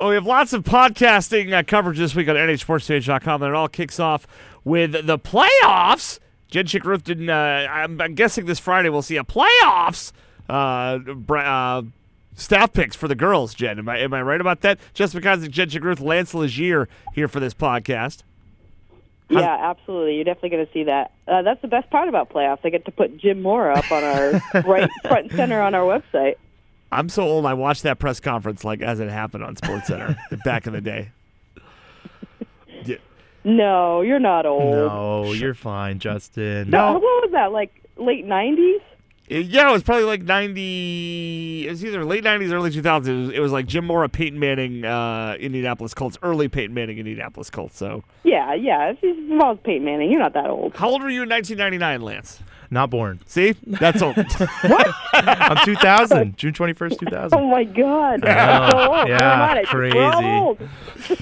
[0.00, 3.68] Well, we have lots of podcasting uh, coverage this week on NHSportsPage.com, and it all
[3.68, 4.26] kicks off
[4.64, 6.18] with the playoffs.
[6.48, 7.28] Jen Chick Ruth didn't.
[7.28, 10.12] Uh, I'm, I'm guessing this Friday we'll see a playoffs.
[10.48, 11.00] Uh,
[11.34, 11.82] uh,
[12.34, 13.52] staff picks for the girls.
[13.52, 14.80] Jen, am I am I right about that?
[14.94, 18.22] Just because Jen Chick Ruth, Lance Legier here for this podcast.
[19.28, 20.14] Yeah, absolutely.
[20.14, 21.12] You're definitely going to see that.
[21.28, 22.60] Uh, that's the best part about playoffs.
[22.64, 24.30] I get to put Jim Mora up on our
[24.66, 26.36] right front and center on our website.
[26.92, 27.46] I'm so old.
[27.46, 31.10] I watched that press conference like as it happened on SportsCenter back in the day.
[32.84, 32.96] Yeah.
[33.44, 34.74] No, you're not old.
[34.74, 36.70] No, you're fine, Justin.
[36.70, 37.52] No, what was that?
[37.52, 38.80] Like late '90s?
[39.28, 41.66] It- yeah, it was probably like 90.
[41.66, 43.06] It was either late 90s, early 2000s.
[43.06, 46.98] It was, it was like Jim Mora, Peyton Manning, uh, Indianapolis Colts, early Peyton Manning,
[46.98, 47.78] Indianapolis Colts.
[47.78, 48.90] So, Yeah, yeah.
[48.90, 50.74] If it involves Peyton Manning, you're not that old.
[50.74, 52.42] how old were you in 1999, Lance?
[52.70, 53.18] Not born.
[53.26, 54.16] See, that's old.
[54.62, 54.94] what?
[55.12, 57.38] I'm 2000, June 21st, 2000.
[57.38, 58.20] Oh my God!
[58.22, 58.28] know.
[58.28, 59.08] So old.
[59.08, 61.16] Yeah, Never mind, I just- we're all crazy.
[61.16, 61.18] old.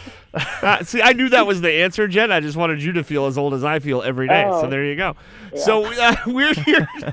[0.63, 2.31] Uh, see, I knew that was the answer, Jen.
[2.31, 4.45] I just wanted you to feel as old as I feel every day.
[4.51, 4.71] So Oh.
[4.71, 5.17] there you go.
[5.57, 6.87] So uh, we're here.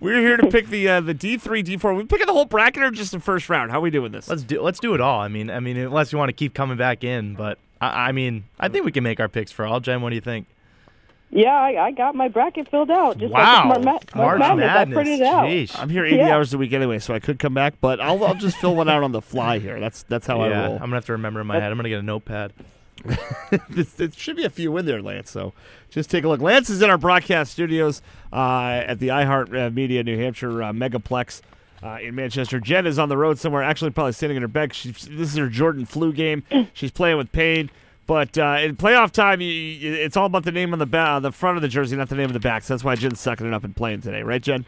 [0.00, 1.92] We're here to pick the uh, the D three D four.
[1.92, 3.70] We picking the whole bracket or just the first round?
[3.70, 4.26] How are we doing this?
[4.26, 5.20] Let's do let's do it all.
[5.20, 8.12] I mean, I mean, unless you want to keep coming back in, but I, I
[8.12, 9.80] mean, I think we can make our picks for all.
[9.80, 10.46] Jen, what do you think?
[11.30, 13.18] Yeah, I, I got my bracket filled out.
[13.18, 14.70] Just wow, like March, March March Madness.
[14.70, 15.46] I printed it out.
[15.46, 15.78] Jeez.
[15.78, 16.34] I'm here 80 Yeah.
[16.34, 18.88] hours a week anyway, so I could come back, but I'll, I'll just fill one
[18.88, 19.80] out on the fly here.
[19.80, 20.74] That's that's how I yeah, roll.
[20.74, 21.70] I'm gonna have to remember in my head.
[21.72, 22.52] I'm gonna get a notepad.
[23.68, 25.30] This- there should be a few in there, Lance.
[25.30, 25.52] So
[25.90, 26.40] just take a look.
[26.40, 28.02] Lance is in our broadcast studios
[28.32, 31.42] uh, at the iHeart uh, Media New Hampshire uh, Megaplex.
[31.82, 33.62] Uh, in Manchester, Jen is on the road somewhere.
[33.62, 34.74] Actually, probably sitting in her bed.
[34.74, 36.42] She's, this is her Jordan flu game.
[36.72, 37.70] She's playing with pain.
[38.06, 40.98] But uh, in playoff time, you, you, it's all about the name on the ba-
[40.98, 42.62] uh, the front of the jersey, not the name of the back.
[42.62, 44.64] So that's why Jen's sucking it up and playing today, right, Jen?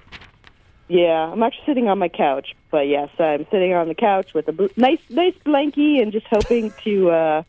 [0.88, 4.48] Yeah, I'm actually sitting on my couch, but yes, I'm sitting on the couch with
[4.48, 7.42] a bl- nice, nice blankie, and just hoping to uh,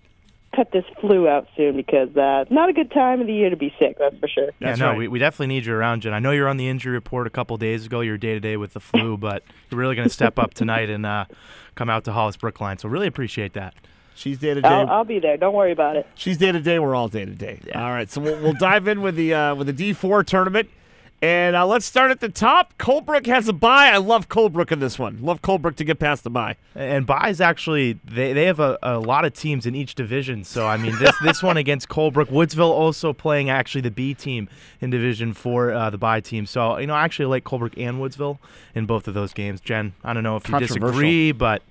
[0.56, 3.50] cut this flu out soon because uh, it's not a good time of the year
[3.50, 3.98] to be sick.
[3.98, 4.50] That's for sure.
[4.60, 4.98] Yeah, That's no, right.
[4.98, 6.14] we, we definitely need you around, Jen.
[6.14, 8.02] I know you're on the injury report a couple days ago.
[8.02, 11.06] You're day to day with the flu, but you're really gonna step up tonight and
[11.06, 11.26] uh,
[11.76, 12.78] come out to Hollis Brookline.
[12.78, 13.74] So really appreciate that.
[14.20, 14.68] She's day to day.
[14.68, 15.38] I'll, I'll be there.
[15.38, 16.06] Don't worry about it.
[16.14, 16.78] She's day to day.
[16.78, 17.62] We're all day to day.
[17.74, 20.70] All right, so we'll, we'll dive in with the uh, with the D four tournament,
[21.22, 22.78] and uh, let's start at the top.
[22.78, 23.88] Colebrook has a bye.
[23.88, 25.20] I love Colebrook in this one.
[25.22, 26.58] Love Colebrook to get past the bye.
[26.76, 30.44] And buys actually they, they have a, a lot of teams in each division.
[30.44, 34.50] So I mean this this one against Colebrook, Woodsville also playing actually the B team
[34.82, 36.46] in Division Four, uh, the buy team.
[36.46, 38.40] So you know I actually like Colebrook and Woodsville
[38.76, 39.62] in both of those games.
[39.62, 40.88] Jen, I don't know if you Controversial.
[40.88, 41.62] disagree, but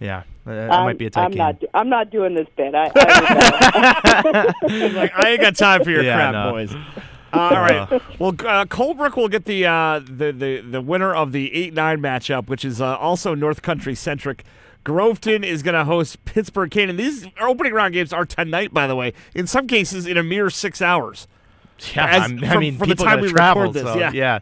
[0.00, 1.38] yeah, that I'm, might be a tight I'm game.
[1.38, 1.60] not.
[1.60, 2.74] do- I'm not doing this bit.
[2.74, 4.54] I, I
[4.92, 6.50] Like I ain't got time for your Yeah, crap, no.
[6.52, 6.74] boys.
[6.74, 8.02] Uh, all right.
[8.18, 12.00] Well, uh, Colebrook will get the, uh, the the the winner of the eight nine
[12.00, 14.44] matchup, which is uh, also North Country centric.
[14.84, 16.96] Groveton is going to host Pittsburgh Canaan.
[16.96, 19.12] These opening round games are tonight, by the way.
[19.34, 21.26] In some cases, in a mere six hours.
[21.94, 24.12] yeah, as- I'm- I from- mean from the time we travel, record this, so, yeah.
[24.12, 24.38] yeah.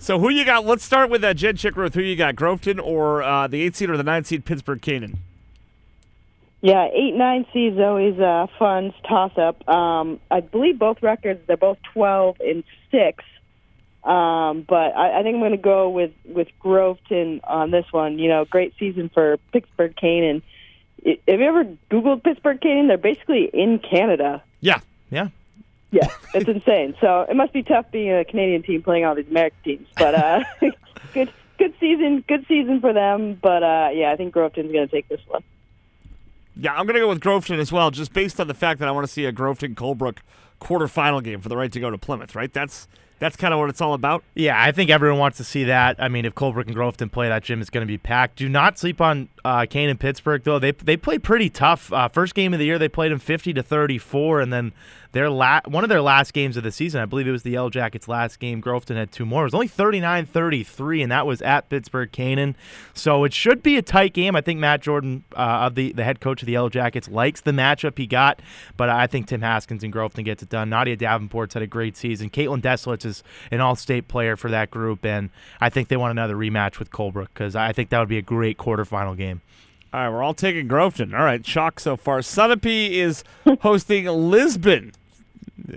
[0.00, 0.64] So who you got?
[0.64, 1.94] Let's start with uh, Jen Chickruth.
[1.94, 2.36] Who you got?
[2.36, 5.18] Groveton or uh, the eight seed or the nine seed Pittsburgh Canaan?
[6.60, 9.66] yeah, eight nine seeds always uh, fun toss up.
[9.68, 11.40] Um, I believe both records.
[11.46, 13.24] They're both twelve and six.
[14.02, 18.18] Um, but I, I think I'm going to go with with Groveton on this one.
[18.18, 20.42] You know, great season for Pittsburgh Canaan.
[21.04, 22.88] Have you ever Googled Pittsburgh Canaan?
[22.88, 24.42] They're basically in Canada.
[24.60, 24.80] Yeah.
[25.10, 25.28] Yeah.
[25.90, 26.94] Yeah, it's insane.
[27.00, 29.88] So it must be tough being a Canadian team playing all these American teams.
[29.96, 30.44] But uh,
[31.14, 33.38] good, good season, good season for them.
[33.40, 35.42] But uh, yeah, I think Groveton's going to take this one.
[36.56, 38.88] Yeah, I'm going to go with Groveton as well, just based on the fact that
[38.88, 40.18] I want to see a Groveton Colebrook
[40.60, 42.34] quarterfinal game for the right to go to Plymouth.
[42.34, 42.52] Right?
[42.52, 42.88] That's
[43.18, 44.22] that's kind of what it's all about.
[44.34, 45.96] Yeah, I think everyone wants to see that.
[45.98, 48.36] I mean, if Colebrook and Groveton play, that gym is going to be packed.
[48.36, 50.58] Do not sleep on uh, Canaan Pittsburgh, though.
[50.58, 51.92] They they played pretty tough.
[51.92, 54.72] Uh, first game of the year, they played them 50 to 34, and then
[55.12, 57.50] their la- one of their last games of the season, I believe it was the
[57.52, 58.60] Yellow Jackets' last game.
[58.60, 59.42] Groveton had two more.
[59.42, 62.56] It was only 39-33, and that was at Pittsburgh Canaan.
[62.94, 64.36] So it should be a tight game.
[64.36, 67.40] I think Matt Jordan, uh, of the the head coach of the Yellow Jackets, likes
[67.40, 68.40] the matchup he got,
[68.76, 70.68] but I think Tim Haskins and Groveton gets it done.
[70.68, 72.30] Nadia Davenport's had a great season.
[72.30, 75.30] Caitlin Deslitz is an all-state player for that group, and
[75.60, 78.22] I think they want another rematch with Colebrook because I think that would be a
[78.22, 79.40] great quarterfinal game.
[79.90, 81.14] All right, we're all taking Groveton.
[81.14, 82.18] All right, shock so far.
[82.18, 83.24] Sunapee is
[83.62, 84.92] hosting Lisbon.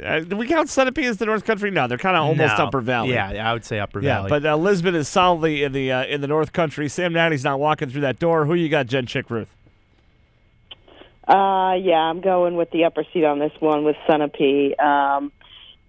[0.04, 1.72] Uh, do we count Sunapee as the North Country?
[1.72, 2.66] No, they're kind of almost No.
[2.66, 3.14] Upper Valley.
[3.14, 4.18] Yeah, yeah, I would say Upper yeah.
[4.18, 4.30] Valley.
[4.30, 6.88] But uh, Lisbon is solidly in the uh, in the North Country.
[6.90, 8.46] Sam Natty's not walking through that door.
[8.46, 9.48] Who you got, Jen Chickruth?
[11.28, 14.80] Uh, yeah, I'm going with the upper seat on this one with Sunapee.
[14.80, 15.32] Um,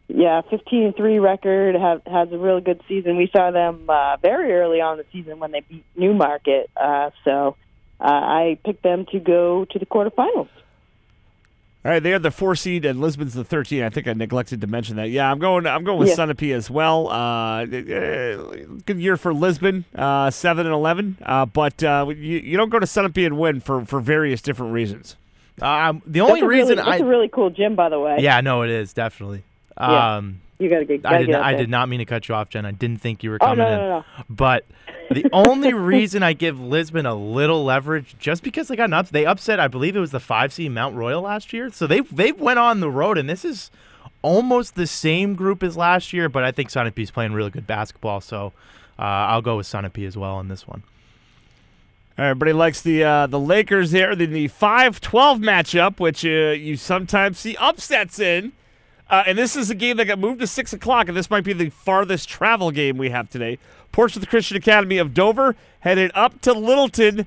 [0.09, 3.17] yeah, 15 and three record have, has a really good season.
[3.17, 6.71] We saw them uh, very early on in the season when they beat Newmarket.
[6.77, 7.57] Uh, so
[7.99, 10.49] uh, I picked them to go to the quarterfinals.
[11.85, 13.83] All right, they are the four seed, and Lisbon's the thirteen.
[13.83, 15.11] I think I neglected to mention that.
[15.11, 15.67] Yeah, I'm going.
[15.67, 16.15] I'm going with Yeah.
[16.15, 17.09] Sunapee as well.
[17.09, 18.37] Uh, eh,
[18.87, 21.17] good year for Lisbon, uh, seven and eleven.
[21.21, 24.73] Uh, but uh, you, you don't go to Sunapee and win for for various different
[24.73, 25.17] reasons.
[25.61, 28.17] Um, the only that's reason really, that's I a really cool gym, by the way.
[28.21, 29.43] yeah no it is definitely.
[29.79, 30.23] Yeah.
[30.63, 31.01] You got to get.
[31.05, 32.65] I gotta did get not, I did not mean to cut you off, Jen.
[32.65, 33.79] I didn't think you were Oh coming no, in.
[33.79, 34.05] no, no, no.
[34.31, 34.67] But
[35.11, 39.11] the only reason I give Lisbon a little leverage, just because they got an ups,
[39.11, 39.59] they upset.
[39.59, 42.59] I believe it was the five seed Mount Royal last year, so they they went
[42.59, 43.71] on the road, and this is
[44.23, 46.29] almost the same group as last year.
[46.29, 48.53] But I think Sunapee's playing really good basketball, so
[48.99, 50.83] uh, I'll go with Sunapee as well in this one.
[52.19, 54.15] Everybody likes the uh, the Lakers there.
[54.15, 58.53] Then the 5-12 matchup, which uh, you sometimes see upsets in.
[59.13, 61.45] Uh, and this is a game that got moved to 6 o'clock, and this might
[61.45, 63.59] be the farthest travel game we have today.
[63.93, 67.27] Portsmouth Christian Academy of Dover headed up to Littleton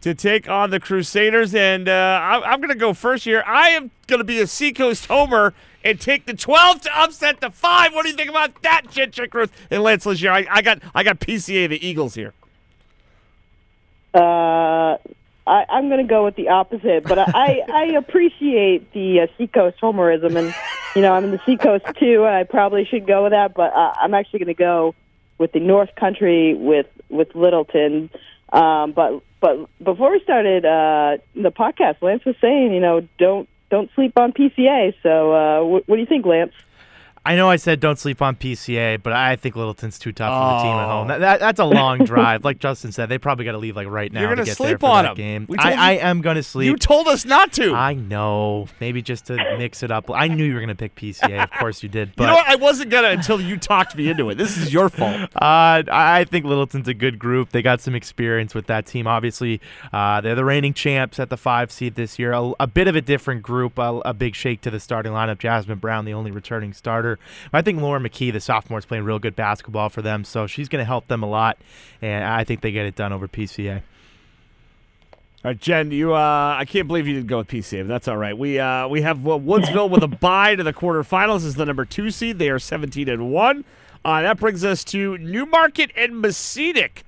[0.00, 1.54] to take on the Crusaders.
[1.54, 1.92] And uh,
[2.22, 3.44] I- I'm going to go first here.
[3.46, 5.52] I am going to be a Seacoast homer
[5.84, 7.92] and take the 12 to upset the 5.
[7.92, 10.32] What do you think about that, Jen Chickruth and Lance Legier?
[10.32, 12.32] I, I, got, I got PCA, the Eagles here.
[14.14, 14.96] Uh,
[15.46, 19.80] I, I'm going to go with the opposite, but I, I appreciate the uh, Seacoast
[19.80, 20.54] homerism, and
[20.96, 22.24] you know I'm in the Seacoast too.
[22.24, 24.94] And I probably should go with that, but uh, I'm actually going to go
[25.38, 28.10] with the North Country with with Littleton.
[28.52, 33.48] Um, but but before we started uh, the podcast, Lance was saying, you know, don't
[33.70, 34.94] don't sleep on PCA.
[35.02, 36.52] So uh, wh- what do you think, Lance?
[37.26, 40.56] I know I said don't sleep on PCA, but I think Littleton's too tough for
[40.56, 40.88] the team at Oh.
[40.88, 41.08] home.
[41.08, 42.44] That, that, that's a long drive.
[42.44, 44.58] Like Justin said, they probably got to leave like right now You're to gonna get
[44.58, 45.16] there sleep on that.
[45.16, 46.66] We told I, I am going to sleep.
[46.66, 47.74] You told us not to.
[47.74, 48.68] I know.
[48.80, 50.10] Maybe just to mix it up.
[50.10, 51.42] I knew you were going to pick PCA.
[51.42, 52.14] Of course you did.
[52.16, 52.48] But you know what?
[52.48, 54.36] I wasn't gonna until you talked me into it.
[54.36, 55.16] This is your fault.
[55.36, 57.50] Uh, I think Littleton's a good group.
[57.50, 59.06] They got some experience with that team.
[59.06, 59.60] Obviously,
[59.92, 62.32] uh, they're the reigning champs at the five seed this year.
[62.32, 63.78] A, a bit of a different group.
[63.78, 65.38] A, a big shake to the starting lineup.
[65.38, 67.15] Jasmine Brown, the only returning starter.
[67.52, 70.24] I think Laura McKee, the sophomore, is playing real good basketball for them.
[70.24, 71.58] So she's going to help them a lot,
[72.02, 73.82] and I think they get it done over PCA.
[75.44, 76.14] All right, Jen, you.
[76.14, 78.36] Uh, I can't believe you didn't go with PCA, but that's all right.
[78.36, 82.10] We uh, we have Woodsville with a bye to the quarterfinals as the number two
[82.10, 82.38] seed.
[82.38, 83.64] They are seventeen and one.
[84.04, 87.04] Uh, that brings us to Newmarket and Mascenic,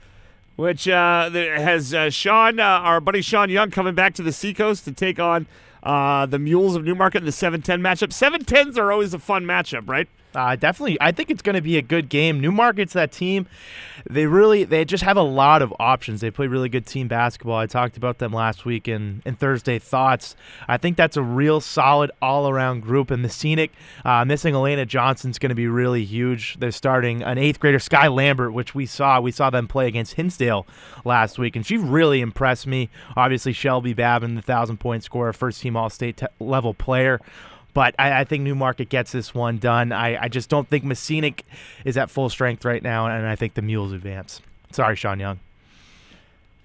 [0.56, 4.84] which uh, has uh, Sean, uh, our buddy Sean Young, coming back to the Seacoast
[4.84, 5.46] to take on
[5.82, 8.12] uh, the Mules of Newmarket in the seven ten matchup.
[8.12, 10.08] Seven tens are always a fun matchup, right?
[10.38, 12.38] Uh, definitely, I think it's going to be a good game.
[12.38, 13.48] Newmarket's that team.
[14.08, 16.20] They really, they just have a lot of options.
[16.20, 17.56] They play really good team basketball.
[17.56, 20.36] I talked about them last week in, in Thursday thoughts.
[20.68, 23.10] I think that's a real solid all-around group.
[23.10, 23.72] And Mascenic,
[24.04, 26.56] uh, missing Elena Johnson's going to be really huge.
[26.60, 29.20] They're starting an eighth grader, Sky Lambert, which we saw.
[29.20, 30.68] We saw them play against Hinsdale
[31.04, 32.90] last week, and she really impressed me.
[33.16, 37.20] Obviously, Shelby Babin, the thousand-point scorer, first-team All-State te- level player.
[37.78, 39.92] But I, I think Newmarket gets this one done.
[39.92, 41.44] I, I just don't think Mascenic
[41.84, 44.40] is at full strength right now, and I think the Mules advance.
[44.72, 45.38] Sorry, Sean Young.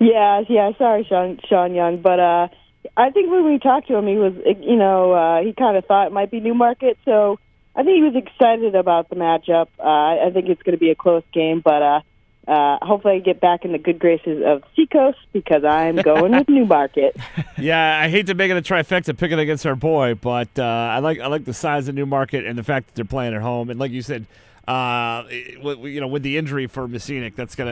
[0.00, 0.72] yeah, yeah.
[0.76, 2.48] Sorry, Sean Sean Young, but uh,
[2.96, 5.84] I think when we talked to him, he was, you know, uh, he kind of
[5.84, 7.38] thought it might be Newmarket, so
[7.76, 9.68] I think he was excited about the matchup.
[9.78, 12.00] Uh, I think it's going to be a close game, but uh,
[12.46, 16.48] uh, hopefully I get back in the good graces of Seacoast because I'm going with
[16.48, 17.16] Newmarket.
[17.58, 20.98] Yeah, I hate to make it a trifecta picking against our boy, but uh, I
[20.98, 23.70] like I like the size of Newmarket and the fact that they're playing at home.
[23.70, 24.26] And like you said,
[24.68, 27.70] uh, you know, with the injury for Mascenic, that's gonna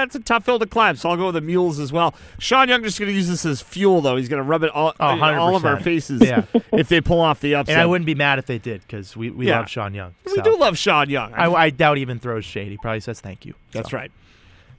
[0.00, 0.96] uh, it's a tough hill to climb.
[0.96, 2.14] So I'll go with the Mules as well.
[2.38, 4.16] Sean Young just gonna use this as fuel though.
[4.16, 6.44] He's gonna rub it all, Oh, all of our faces Yeah.
[6.72, 7.74] if they pull off the upset.
[7.74, 9.58] And I wouldn't be mad if they did because we, we Yeah.
[9.58, 10.14] love Sean Young.
[10.26, 11.34] we do love Sean Young.
[11.34, 12.68] I, I doubt he even throws shade.
[12.70, 13.54] He probably says thank you.
[13.72, 13.96] That's So.
[13.98, 14.10] right.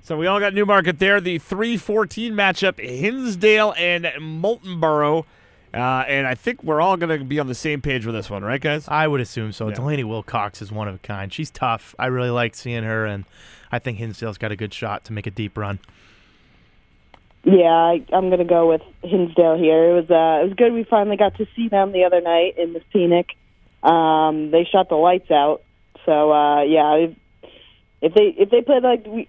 [0.01, 1.21] So we all got Newmarket there.
[1.21, 5.23] The 3-14 matchup, Hinsdale and Moultonborough.
[5.73, 8.29] Uh, and I think we're all going to be on the same page with this
[8.29, 8.87] one, right, guys?
[8.87, 9.69] I would assume so.
[9.69, 9.75] Yeah.
[9.75, 11.33] Delaney Wilcox is one of a kind.
[11.33, 11.95] She's tough.
[11.97, 13.25] I really like seeing her, and
[13.71, 15.79] I think Hinsdale's got a good shot to make a deep run.
[17.43, 19.89] Yeah, I, I'm going to go with Hinsdale here.
[19.89, 20.73] It was uh, it was good.
[20.73, 23.35] We finally got to see them the other night in the Scenic.
[23.81, 25.61] Um, they shot the lights out.
[26.05, 27.15] So uh, yeah, if,
[28.01, 29.27] if they if they played like we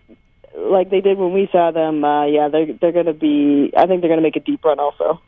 [0.57, 3.73] like they did when we saw them, uh, yeah, they're they're going to be.
[3.77, 5.21] I think they're going to make a deep run also.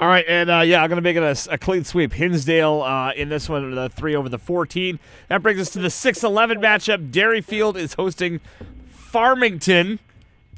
[0.00, 2.12] All right, and uh, yeah, I'm going to make it a, a clean sweep.
[2.12, 5.00] Hinsdale uh, in this one, the 3 over the 14.
[5.28, 7.10] That brings us to the 6 11 matchup.
[7.10, 8.38] Derryfield is hosting
[8.88, 9.98] Farmington.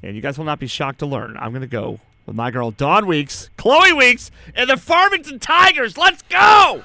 [0.02, 1.38] And you guys will not be shocked to learn.
[1.38, 5.96] I'm going to go with my girl, Dawn Weeks, Chloe Weeks, and the Farmington Tigers.
[5.96, 6.82] Let's go!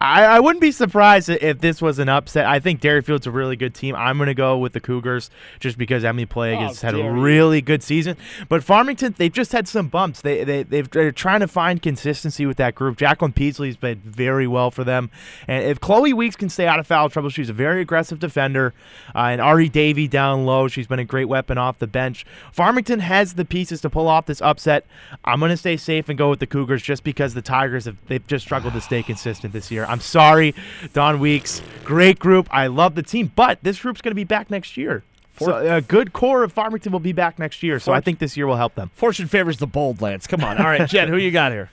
[0.00, 2.46] I, I wouldn't be surprised if this was an upset.
[2.46, 3.94] I think Field's a really good team.
[3.94, 7.10] I'm going to go with the Cougars just because Emily Plague Oh, has had a
[7.10, 8.16] really good season.
[8.48, 10.20] But Farmington, they've just had some bumps.
[10.20, 12.96] They, they, they've, they're trying to find consistency with that group.
[12.96, 15.10] Jacqueline Peasley's been very well for them.
[15.46, 18.74] And if Chloe Weeks can stay out of foul trouble, she's a very aggressive defender.
[19.14, 22.24] Uh, and Ari Davy down low, she's been a great weapon off the bench.
[22.52, 24.86] Farmington has the pieces to pull off this upset.
[25.24, 27.96] I'm going to stay safe and go with the Cougars just because the Tigers have
[28.06, 29.84] they've just struggled to stay consistent this year.
[29.86, 30.54] I'm sorry,
[30.92, 32.48] Don Weeks, great group.
[32.50, 35.02] I love the team, but this group's going to be back next year.
[35.38, 37.78] So a good core of Farmington will be back next year.
[37.78, 38.90] So I think this year will help them.
[38.94, 40.26] Fortune favors the bold, Lance.
[40.26, 40.56] Come on.
[40.56, 41.70] All right, Jen, who you got here?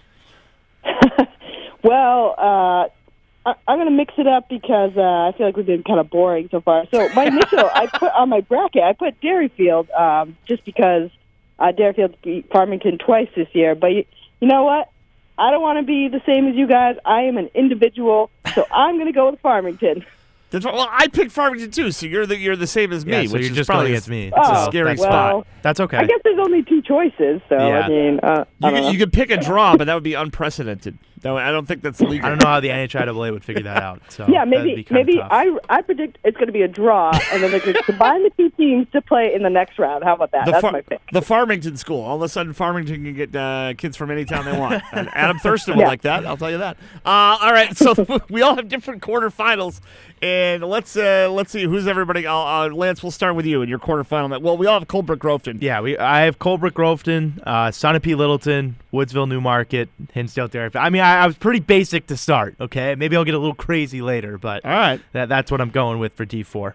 [1.83, 2.87] Well, uh,
[3.45, 5.99] I, I'm going to mix it up because uh, I feel like we've been kind
[5.99, 6.85] of boring so far.
[6.91, 11.11] So my initial, I put on my bracket, I put Derryfield um, just because
[11.59, 13.75] uh, Derryfield beat Farmington twice this year.
[13.75, 14.05] But you,
[14.39, 14.89] you know what?
[15.37, 16.95] I don't want to be the same as you guys.
[17.05, 20.05] I am an individual, so I'm going to go with Farmington.
[20.51, 20.65] That's.
[20.65, 23.33] Well, I picked Farmington too, so you're the you're the same as me, Yeah, so
[23.33, 24.27] which you're is just probably going against me.
[24.27, 25.47] It's a Oh, scary well, spot.
[25.63, 25.97] That's okay.
[25.97, 27.79] I guess there's only two choices, so Yeah.
[27.79, 28.81] I mean, uh, I You don't know.
[28.83, 30.97] could, you could pick a draw, but that would be unprecedented.
[31.23, 32.25] No, I don't think that's legal.
[32.25, 34.01] I don't know how the NHIAA would figure that out.
[34.09, 35.19] So Yeah, maybe maybe.
[35.21, 38.31] I I predict it's going to be a draw, and then they could combine the
[38.37, 40.03] two teams to play in the next round.
[40.03, 40.45] How about that?
[40.45, 41.01] The, That's Far- my pick.
[41.11, 42.01] the Farmington school.
[42.01, 44.81] All of a sudden, Farmington can get uh, kids from any town they want.
[44.93, 46.25] And Adam Thurston would like that.
[46.25, 46.77] I'll tell you that.
[47.05, 47.93] Uh, all right, so
[48.29, 49.81] we all have different quarterfinals,
[50.21, 52.27] and let's uh, let's see who's everybody.
[52.27, 54.41] Uh, uh, Lance, we'll start with you in your quarterfinal.
[54.41, 55.59] Well, we all have Colebrook Groveton.
[55.61, 60.69] Yeah, we I have Colebrook Groveton, uh, Sunapee Littleton, Woodsville Newmarket, Hinsdale Dairy.
[60.75, 62.55] I mean, I, I was pretty basic to start.
[62.59, 65.69] Okay, maybe I'll get a little crazy later, but All right, that, that's what I'm
[65.69, 66.55] going with for D4.
[66.65, 66.73] all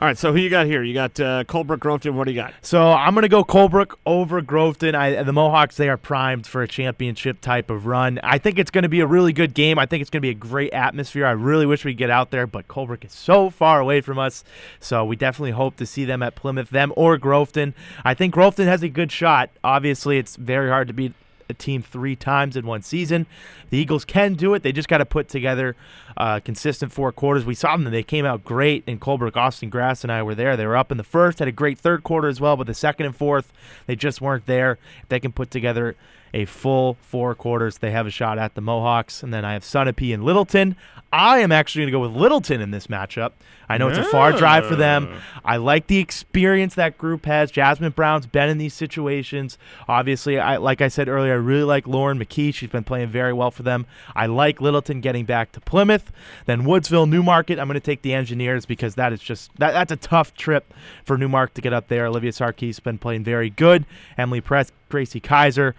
[0.00, 0.16] right.
[0.16, 0.82] So who you got here?
[0.82, 2.14] You got uh, Colebrook Groveton.
[2.14, 2.54] What do you got?
[2.62, 4.94] So I'm gonna go Colebrook over Groveton.
[4.94, 8.18] I, the Mohawks they are primed for a championship type of run.
[8.22, 9.78] I think it's gonna be a really good game.
[9.78, 11.26] I think it's gonna be a great atmosphere.
[11.26, 14.18] I really wish we could get out there, but Colebrook is so far away from
[14.18, 14.42] us.
[14.80, 17.74] So we definitely hope to see them at Plymouth, them or Groveton.
[18.04, 19.50] I think Groveton has a good shot.
[19.62, 21.12] Obviously, it's very hard to beat
[21.50, 23.26] a team three times in one season.
[23.68, 24.62] The Eagles can do it.
[24.62, 25.76] They just got to put together
[26.16, 27.44] uh, consistent four quarters.
[27.44, 29.36] We saw them; they came out great in Colebrook.
[29.36, 30.56] Austin Grass and I were there.
[30.56, 32.74] They were up in the first, had a great third quarter as well, but the
[32.74, 33.52] second and fourth,
[33.86, 34.78] they just weren't there.
[35.02, 35.96] If they can put together
[36.32, 39.22] a full four quarters, they have a shot at the Mohawks.
[39.22, 40.76] And then I have Sunapee and Littleton.
[41.12, 43.32] I am actually going to go with Littleton in this matchup.
[43.68, 45.20] I know it's a far drive for them.
[45.44, 47.50] I like the experience that group has.
[47.50, 49.58] Jasmine Brown's been in these situations.
[49.88, 52.54] Obviously, I like I said earlier, I really like Lauren McKee.
[52.54, 53.86] She's been playing very well for them.
[54.14, 56.12] I like Littleton getting back to Plymouth.
[56.46, 57.58] Then Woodsville, Newmarket.
[57.58, 60.72] I'm going to take the Engineers because that is just that, that's a tough trip
[61.04, 62.06] for Newmarket to get up there.
[62.06, 63.84] Olivia Sarkis has been playing very good.
[64.16, 65.74] Emily Press, Gracie Kaiser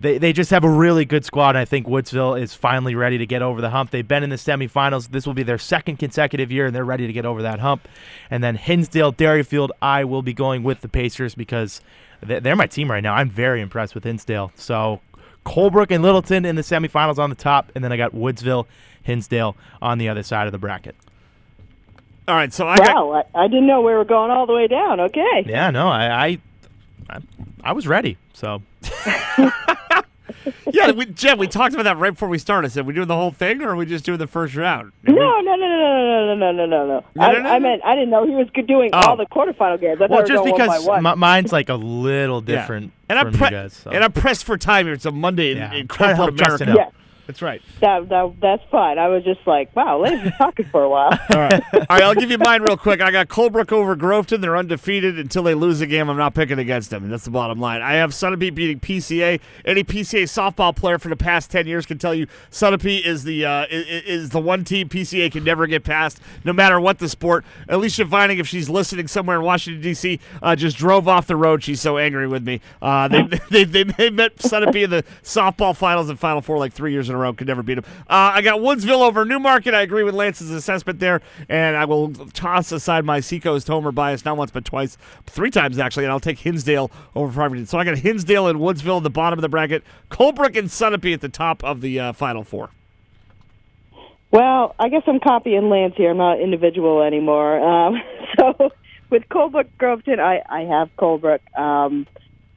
[0.00, 1.50] they, they just have a really good squad.
[1.50, 3.90] And I think Woodsville is finally ready to get over the hump.
[3.90, 5.10] They've been in the semifinals.
[5.10, 7.86] This will be their second consecutive year, and they're ready to get over that hump.
[8.30, 11.80] And then Hinsdale, Derryfield, I will be going with the Pacers because
[12.22, 13.14] they- they're my team right now.
[13.14, 14.52] I'm very impressed with Hinsdale.
[14.54, 15.00] So
[15.44, 18.66] Colebrook and Littleton in the semifinals on the top, and then I got Woodsville,
[19.02, 20.94] Hinsdale on the other side of the bracket.
[22.28, 24.52] All right, so I got Wow, I, I didn't know we were going all the
[24.52, 25.00] way down.
[25.00, 25.44] Okay.
[25.46, 26.38] Yeah, no, I I,
[27.08, 27.18] I,
[27.64, 28.18] I was ready.
[28.34, 28.62] So
[30.72, 31.38] yeah, we, Jen.
[31.38, 32.68] We talked about that right before we started.
[32.68, 34.92] I said, we doing the whole thing, or are we just doing the first round?
[35.04, 37.04] No, no, no, no, no, no, no, no, no, no.
[37.14, 38.98] No, I, no, no, I meant I didn't know he was doing Oh.
[38.98, 40.00] all the quarterfinal games.
[40.00, 41.18] I well, just going because one by one.
[41.18, 42.60] mi- mine's like a little Yeah.
[42.60, 43.72] different and I'm pre- you guys.
[43.74, 43.90] So.
[43.90, 44.94] and I'm pressed for time here.
[44.94, 46.86] It's a Monday in, Yeah, in I'm trying to corporate Justin America.
[46.88, 46.94] out.
[47.30, 47.62] That's right.
[47.80, 48.98] that, that that's fine.
[48.98, 51.10] I was just like, wow, Lane's been talking for a while.
[51.30, 51.62] All right.
[51.72, 53.00] All right, I'll give you mine real quick.
[53.00, 54.40] I got Colebrook over Groveton.
[54.40, 56.08] They're undefeated until they lose a game.
[56.08, 57.04] I'm not picking against them.
[57.04, 57.82] And that's the bottom line.
[57.82, 59.40] I have Sunapee beating PCA.
[59.64, 63.44] Any PCA softball player for the past 10 years can tell you Sunapee is the
[63.44, 66.98] uh, i- i- is the one team PCA can never get past, no matter what
[66.98, 67.44] the sport.
[67.68, 71.62] Alicia Vining, if she's listening somewhere in Washington, D.C., uh, just drove off the road.
[71.62, 72.60] She's so angry with me.
[72.82, 76.72] Uh, they, they, they, they met Sunapee in the softball finals and Final Four like
[76.72, 77.32] three years in a row.
[77.32, 77.84] Could never beat them.
[78.08, 79.74] Uh, I got Woodsville over Newmarket.
[79.74, 84.24] I agree with Lance's assessment there, and I will toss aside my Seacoast homer bias
[84.24, 84.96] not once but twice,
[85.26, 87.66] three times actually, and I'll take Hinsdale over Farmington.
[87.66, 91.14] So I got Hinsdale and Woodsville at the bottom of the bracket, Colebrook and Sunapee
[91.14, 92.70] at the top of the uh, Final Four.
[94.32, 96.10] Well, I guess I'm copying Lance here.
[96.10, 97.60] I'm not individual anymore.
[97.60, 98.00] Um,
[98.38, 98.70] so
[99.10, 101.40] with Colebrook Groveton, I, I have Colebrook.
[101.58, 102.06] Um,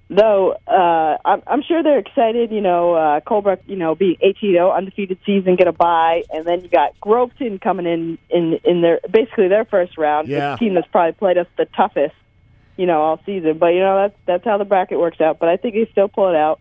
[0.10, 2.52] though uh, I'm, I'm sure they're excited.
[2.52, 6.62] You know, uh, Colebrook, you know, being 18-0, undefeated season, get a bye, and then
[6.62, 10.28] you got Groveton coming in in in their basically their first round.
[10.28, 10.52] Yeah.
[10.52, 12.16] The team that's probably played us the toughest,
[12.78, 13.58] you know, all season.
[13.58, 15.40] But you know that's that's how the bracket works out.
[15.40, 16.60] But I think they still pull it out.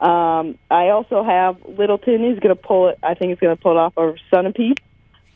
[0.00, 2.24] Um, I also have Littleton.
[2.24, 2.98] He's going to pull it.
[3.04, 4.76] I think he's going to pull it off over Sunapee.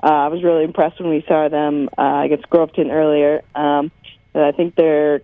[0.03, 3.43] Uh, I was really impressed when we saw them uh, against Groveton earlier.
[3.55, 3.93] Um,
[4.35, 5.21] and I think their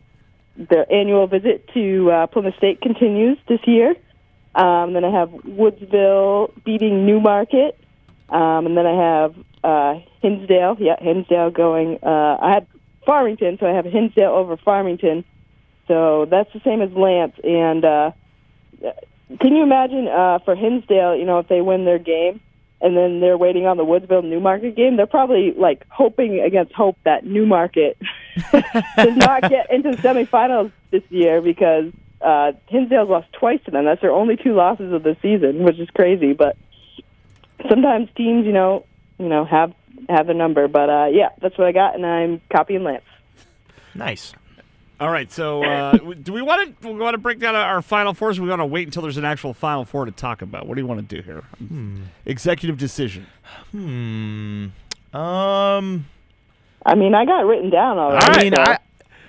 [0.56, 3.94] their annual visit to uh, Plymouth State continues this year.
[4.54, 7.78] Um, then I have Woodsville beating Newmarket,
[8.28, 10.76] um, and then I have uh, Hinsdale.
[10.78, 11.98] Yeah, Hinsdale going.
[12.02, 12.66] Uh, I had
[13.06, 15.24] Farmington, so I have Hinsdale over Farmington.
[15.88, 17.34] So that's the same as Lance.
[17.42, 18.12] And uh,
[19.40, 22.40] can you imagine uh, for Hinsdale, you know, if they win their game
[22.80, 26.96] and then they're waiting on the Woodsville Newmarket game, they're probably like hoping against hope
[27.04, 27.96] that Newmarket
[28.52, 33.84] does not get into the semifinals this year because uh, Hinsdale's lost twice to them.
[33.84, 36.32] That's their only two losses of the season, which is crazy.
[36.32, 36.56] But
[37.68, 38.86] sometimes teams, you know,
[39.18, 39.74] you know, have
[40.08, 40.68] have a number.
[40.68, 43.04] But uh, yeah, that's what I got, and I'm copying Lance.
[43.94, 44.32] Nice.
[45.00, 45.30] All right.
[45.32, 48.38] So, uh, do we want to we want to break down our final fours?
[48.38, 50.66] Or we want to wait until there's an actual final four to talk about.
[50.66, 51.42] What do you want to do here?
[51.58, 52.02] Hmm.
[52.24, 53.26] Executive decision.
[53.72, 54.68] Hmm.
[55.12, 56.06] Um.
[56.84, 58.24] I mean, I got it written down already.
[58.24, 58.78] I mean, so- I,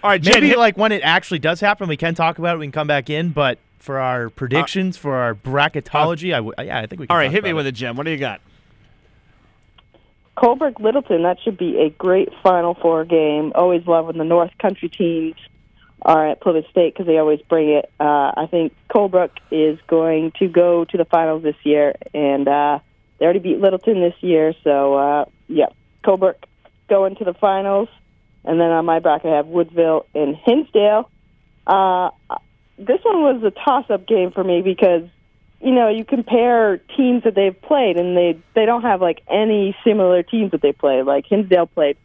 [0.03, 2.55] All right, Jen, maybe hit- like when it actually does happen, we can talk about
[2.55, 2.59] it.
[2.59, 6.79] We can come back in, but for our predictions, for our bracketology, I w- yeah,
[6.79, 7.07] I think we.
[7.07, 7.95] can all right, talk hit me about with it, Jen.
[7.95, 8.41] What do you got?
[10.37, 13.51] Colebrook Littleton, that should be a great Final Four game.
[13.55, 15.35] Always love when the North Country teams
[16.01, 17.91] are at Plymouth State because they always bring it.
[17.99, 22.79] Uh, I think Colebrook is going to go to the finals this year, and uh,
[23.19, 24.53] they already beat Littleton this year.
[24.63, 25.67] So, uh, yeah,
[26.03, 26.35] Colebrook
[26.89, 27.89] going to the finals.
[28.45, 31.09] And then on my bracket, I have Woodsville and Hinsdale.
[31.65, 32.09] Uh,
[32.77, 35.03] this one was a toss-up game for me because
[35.63, 39.75] you know, you compare teams that they've played, and they they don't have like any
[39.85, 41.01] similar teams that they play.
[41.03, 41.95] Like Hinsdale played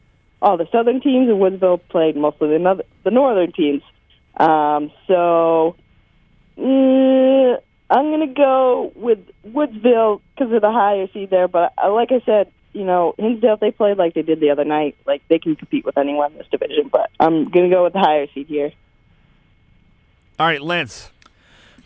[0.41, 3.83] all the southern teams, and Woodsville played mostly the noth- the northern teams.
[4.37, 5.75] Um, so
[6.57, 11.49] mm, I'm gonna go with Woodsville because of the higher seed there.
[11.49, 14.51] But uh, like I said, you know, Hinsdale if they played like they did the
[14.51, 16.89] other night, like they can compete with anyone in this division.
[16.91, 18.73] But I'm gonna go with the higher seed here.
[20.39, 21.11] All right, Lance.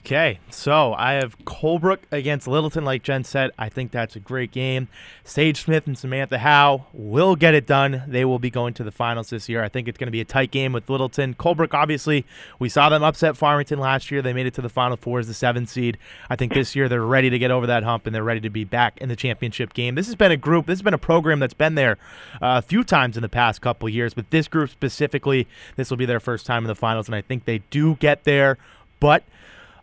[0.04, 3.52] Okay, so I have Colebrook against Littleton, like Jen said.
[3.56, 4.88] I think that's a great game.
[5.22, 8.02] Sage Smith and Samantha Howe will get it done.
[8.08, 9.62] They will be going to the finals this year.
[9.62, 11.34] I think it's going to be a tight game with Littleton.
[11.34, 12.26] Colebrook, obviously,
[12.58, 14.22] we saw them upset Farmington last year.
[14.22, 15.98] They made it to the Final Four as the seventh seed.
[16.28, 18.50] I think this year they're ready to get over that hump and they're ready to
[18.50, 19.94] be back in the championship game.
[19.94, 21.96] This has been a group, this has been a program that's been there
[22.42, 25.96] uh, a few times in the past couple years, but this group specifically, this will
[25.96, 28.58] be their first time in the finals, and I think they do get there.
[28.98, 29.22] But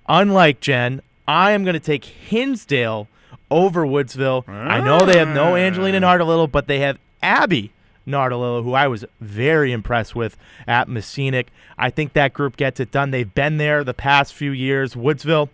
[0.09, 3.07] Unlike Jen, I am going to take Hinsdale
[3.51, 4.49] over Woodsville.
[4.49, 5.57] I know they have no ah.
[5.57, 7.71] Angelina Nardolillo, but they have Abby
[8.07, 10.35] Nardolillo, who I was very impressed with
[10.67, 11.49] at Mascenic.
[11.77, 13.11] I think that group gets it done.
[13.11, 14.95] They've been there the past few years.
[14.95, 15.49] Woodsville,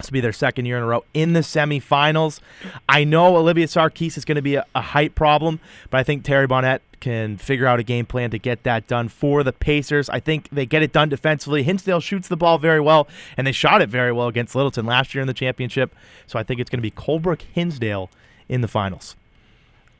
[0.00, 2.40] this will be their second year in a row in the semifinals.
[2.88, 5.60] I know Olivia Sarkis is going to be a, a height problem,
[5.90, 9.08] but I think Terry Bonnet can figure out a game plan to get that done
[9.08, 10.08] for the Pacers.
[10.08, 11.62] I think they get it done defensively.
[11.62, 15.14] Hinsdale shoots the ball very well, and they shot it very well against Littleton last
[15.14, 15.94] year in the championship.
[16.26, 18.10] So I think it's going to be Colebrook Hinsdale
[18.48, 19.16] in the finals.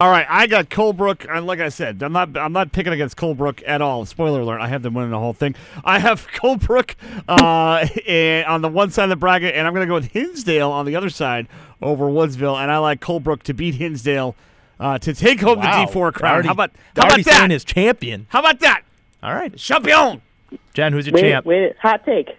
[0.00, 3.18] All right, I got Colebrook, and like I said, I'm not I'm not picking against
[3.18, 4.06] Colebrook at all.
[4.06, 5.54] Spoiler alert: I have them winning the whole thing.
[5.84, 6.94] I have Colebrook
[7.28, 10.06] uh, and on the one side of the bracket, and I'm going to go with
[10.12, 11.48] Hinsdale on the other side
[11.82, 14.34] over Woodsville, and I like Colebrook to beat Hinsdale
[14.78, 15.84] uh, to take home Wow.
[15.84, 16.32] the D4 crown.
[16.32, 17.24] Already- how about how about that?
[17.38, 18.26] saying his champion.
[18.30, 18.82] How about that?
[19.22, 20.22] All right, Champion.
[20.72, 21.44] Jen, who's your Wait, champ?
[21.44, 22.30] wait, hot take,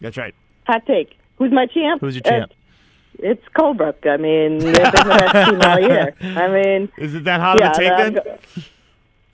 [0.00, 0.36] That's right.
[0.68, 1.18] hot take.
[1.38, 2.00] Who's my champ?
[2.00, 2.52] Who's your Uh, champ?
[3.18, 4.06] It's Colebrook.
[4.06, 6.14] I mean, they've been the best team all year.
[6.20, 8.24] I mean, Is it that hot yeah, of a take I'm then?
[8.24, 8.38] go-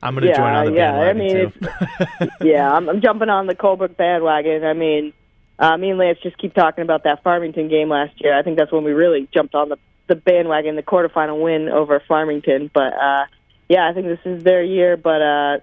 [0.03, 2.47] I'm going to yeah, join on the yeah, I bandwagon mean, too.
[2.47, 4.63] yeah, I'm, I'm jumping on the Colebrook bandwagon.
[4.63, 5.15] I mean,
[5.59, 8.37] uh, me and Lance just keep talking about that Farmington game last year.
[8.37, 11.99] I think that's when we really jumped on the the bandwagon, the quarterfinal win over
[12.07, 12.71] Farmington.
[12.75, 13.25] But uh,
[13.71, 14.99] yeah, I think this is their year.
[14.99, 15.59] But uh,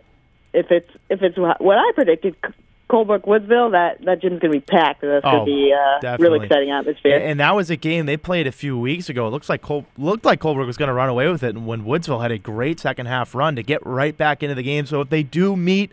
[0.53, 2.53] if it's if it's what I predicted, C-
[2.91, 5.01] Colebrook Woodsville, that that gym's gonna be packed.
[5.01, 7.17] That's Oh, gonna be uh, really exciting atmosphere.
[7.17, 9.27] And that was a game they played a few weeks ago.
[9.27, 11.65] It looks like Col- looked like Colebrook was going to run away with it, and
[11.65, 14.85] when Woodsville had a great second half run to get right back into the game.
[14.85, 15.91] So if they do meet,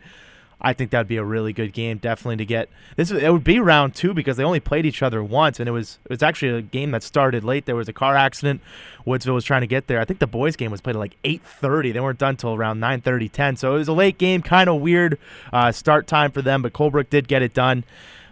[0.60, 1.98] I think that'd be a really good game.
[1.98, 3.10] Definitely to get this.
[3.12, 5.98] It would be round two because they only played each other once, and it was
[6.04, 7.66] it was actually a game that started late.
[7.66, 8.60] There was a car accident.
[9.06, 10.00] Woodsville was trying to get there.
[10.00, 11.92] I think the boys' game was played at like 8:30.
[11.92, 13.56] They weren't done till around 9:30, 10.
[13.56, 15.18] So it was a late game, kind of weird
[15.52, 16.62] uh, start time for them.
[16.62, 17.84] But Colebrook did get it done.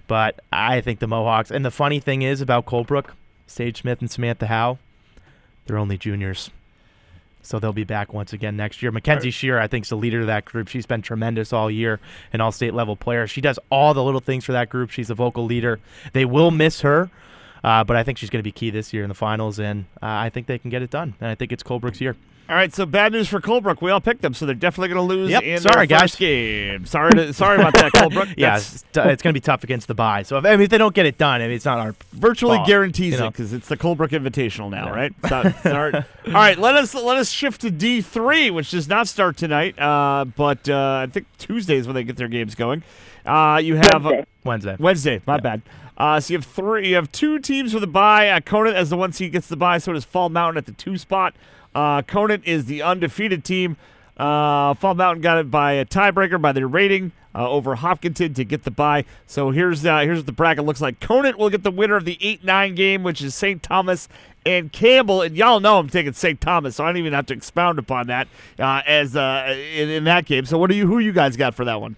[0.08, 1.50] But I think the Mohawks.
[1.50, 3.10] And the funny thing is about Colebrook,
[3.46, 4.78] Sage Smith and Samantha Howe,
[5.66, 6.50] they're only juniors.
[7.46, 8.90] So they'll be back once again next year.
[8.90, 10.68] Mackenzie Shearer, I think, is the leader of that group.
[10.68, 12.00] She's been tremendous all year,
[12.32, 13.26] an all state level player.
[13.26, 14.90] She does all the little things for that group.
[14.90, 15.78] She's a vocal leader.
[16.12, 17.10] They will miss her.
[17.64, 19.86] Uh, but I think she's going to be key this year in the finals, and
[20.02, 21.14] uh, I think they can get it done.
[21.20, 22.16] And I think it's Colebrook's year.
[22.48, 23.82] All right, so bad news for Colebrook.
[23.82, 26.00] We all picked them, so they're definitely going to lose Yep, in sorry, their guys.
[26.12, 26.86] first game.
[26.86, 28.34] Sorry, to, sorry about that, Colebrook.
[28.38, 30.22] Yeah, it's, t- it's going to be tough against the bye.
[30.22, 31.96] So if, I mean, if they don't get it done, I mean, it's not our
[32.12, 33.26] virtually fault, guarantees you know.
[33.26, 34.94] it because it's the Colebrook Invitational now, Yeah.
[34.94, 35.12] right?
[35.24, 35.94] It's not- it's not-
[36.28, 39.76] all right, let us let us shift to D three, which does not start tonight,
[39.80, 42.84] uh, but uh, I think Tuesdays when they get their games going.
[43.24, 44.24] Uh, you have Wednesday.
[44.44, 44.76] Wednesday.
[44.78, 45.22] Wednesday.
[45.26, 45.62] My bad.
[45.96, 46.88] Uh, so you have three.
[46.90, 48.28] You have two teams with a bye.
[48.28, 49.78] Uh, Conant as the one seed gets the bye.
[49.78, 51.34] So does Fall Mountain at the two spot.
[51.74, 53.76] Uh, Conant is the undefeated team.
[54.16, 58.44] Uh, Fall Mountain got it by a tiebreaker by their rating uh, over Hopkinton to
[58.44, 59.04] get the bye.
[59.26, 61.00] So here's uh, here's what the bracket looks like.
[61.00, 63.62] Conant will get the winner of the eight nine game, which is St.
[63.62, 64.08] Thomas
[64.46, 65.20] and Campbell.
[65.20, 66.40] And y'all know I'm taking St.
[66.40, 68.28] Thomas, so I don't even have to expound upon that
[68.58, 70.46] uh, as uh, in, in that game.
[70.46, 71.96] So what do you who you guys got for that one?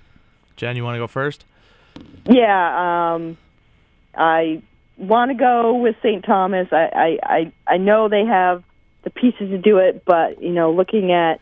[0.57, 1.45] Jen, you want to go first?
[2.25, 3.37] Yeah, um,
[4.18, 4.62] I
[4.96, 6.24] want to go with St.
[6.24, 6.68] Thomas.
[6.72, 8.62] I, I, I, I know they have
[9.04, 11.40] the pieces to do it, but you know, looking at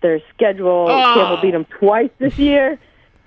[0.00, 1.14] their schedule, Oh.
[1.14, 2.78] Campbell beat them twice this year,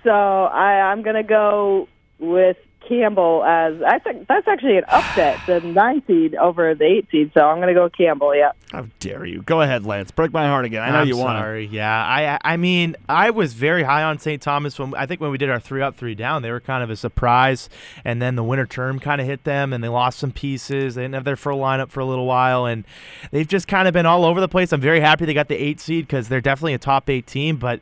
[0.02, 2.56] so I, I'm gonna go with
[2.88, 7.32] Campbell as I think that's actually an upset, the nine seed over the eight seed.
[7.34, 8.34] So I'm gonna go Campbell.
[8.34, 8.52] Yeah.
[8.72, 9.42] How dare you?
[9.42, 10.10] Go ahead, Lance.
[10.10, 10.82] Break my heart again.
[10.82, 11.40] I know I'm you want to.
[11.40, 11.66] sorry.
[11.66, 14.40] Yeah, I I mean I was very high on St.
[14.42, 16.82] Thomas when I think when we did our three up three down they were kind
[16.82, 17.68] of a surprise,
[18.04, 20.94] and then the winter term kind of hit them and they lost some pieces.
[20.94, 22.84] They didn't have their full lineup for a little while, and
[23.30, 24.72] they've just kind of been all over the place.
[24.72, 27.56] I'm very happy they got the eight seed because they're definitely a top eight team,
[27.56, 27.80] but.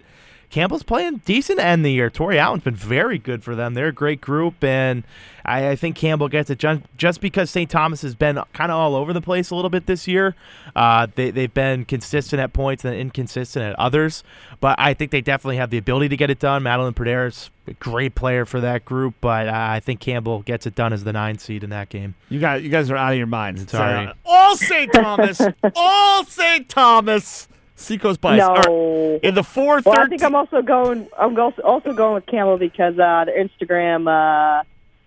[0.54, 2.08] Campbell's playing decent end the year.
[2.08, 3.74] Tori Allen's been very good for them.
[3.74, 5.02] They're a great group, and
[5.44, 7.68] I, I think Campbell gets it just, just because St.
[7.68, 10.36] Thomas has been kind of all over the place a little bit this year.
[10.76, 14.22] Uh, they, they've been consistent at points and inconsistent at others,
[14.60, 16.62] but I think they definitely have the ability to get it done.
[16.62, 20.76] Madeline Perderas, a great player for that group, but uh, I think Campbell gets it
[20.76, 22.14] done as the nine seed in that game.
[22.28, 23.68] You guys, you guys are out of your minds.
[23.72, 24.08] Sorry.
[24.24, 24.92] all St.
[24.92, 25.40] Thomas.
[25.74, 26.68] all St.
[26.68, 27.48] Thomas.
[27.76, 28.40] Seacoast Bice.
[28.40, 28.66] All right.
[28.68, 29.20] No.
[29.22, 31.08] In the four Well, I think I'm also going.
[31.18, 34.62] I'm also also going with Campbell because uh, their Instagram uh,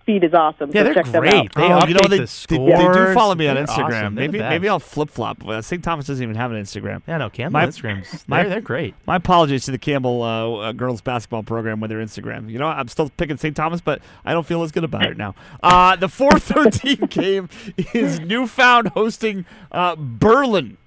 [0.06, 0.72] feed is awesome.
[0.72, 1.34] Yeah, so they're check them great.
[1.34, 1.54] out.
[1.56, 2.18] They oh, you know update they,
[2.58, 3.94] the they, they do follow me on They're Instagram.
[4.04, 4.16] awesome.
[4.16, 4.68] Maybe maybe.
[4.68, 5.48] I'll flip flop.
[5.48, 5.82] Uh, St.
[5.82, 7.02] Thomas doesn't even have an Instagram.
[7.08, 8.28] Yeah, no, Campbell My- Instagrams.
[8.28, 8.96] my- they're, they're great.
[9.06, 12.50] My apologies to the Campbell uh, uh, girls basketball program with their Instagram.
[12.50, 13.56] You know, I'm still picking St.
[13.56, 15.36] Thomas, but I don't feel as good about it now.
[15.64, 17.48] Uh, the 413 game
[17.94, 20.78] is Newfound hosting uh, Berlin.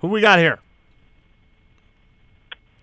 [0.00, 0.58] Who we got here?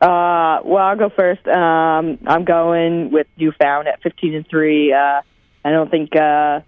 [0.02, 1.48] Uh, well, I'll go first.
[1.48, 4.92] Um, I'm going with Newfound at 15 and three.
[4.92, 5.22] Uh,
[5.64, 6.62] I don't think uh,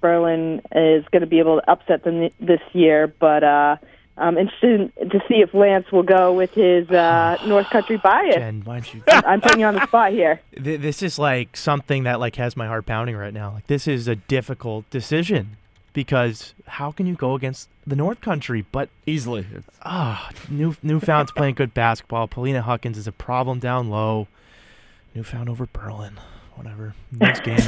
[0.00, 3.76] Berlin is going to be able to upset them this year, but uh,
[4.16, 8.36] I'm interested to see if Lance will go with his uh, North Country bias.
[8.36, 9.02] Jen, why don't you?
[9.06, 10.40] I'm putting you on the spot here.
[10.62, 13.52] Th- this is like something that like has my heart pounding right now.
[13.52, 15.58] Like this is a difficult decision
[15.98, 18.64] because how can you go against the North Country?
[18.70, 19.44] But Easily.
[19.82, 22.28] ah, New Newfound's playing good basketball.
[22.28, 24.28] Paulina Huckins is a problem down low.
[25.12, 26.20] Newfound over Berlin.
[26.54, 26.94] Whatever.
[27.10, 27.58] Next game.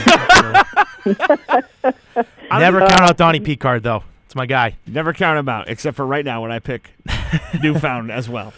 [2.53, 4.05] Never count out Donnie Picard though.
[4.27, 4.77] It's my guy.
[4.87, 6.93] Never count him out, except for right now when I pick
[7.61, 8.53] Newfound as well.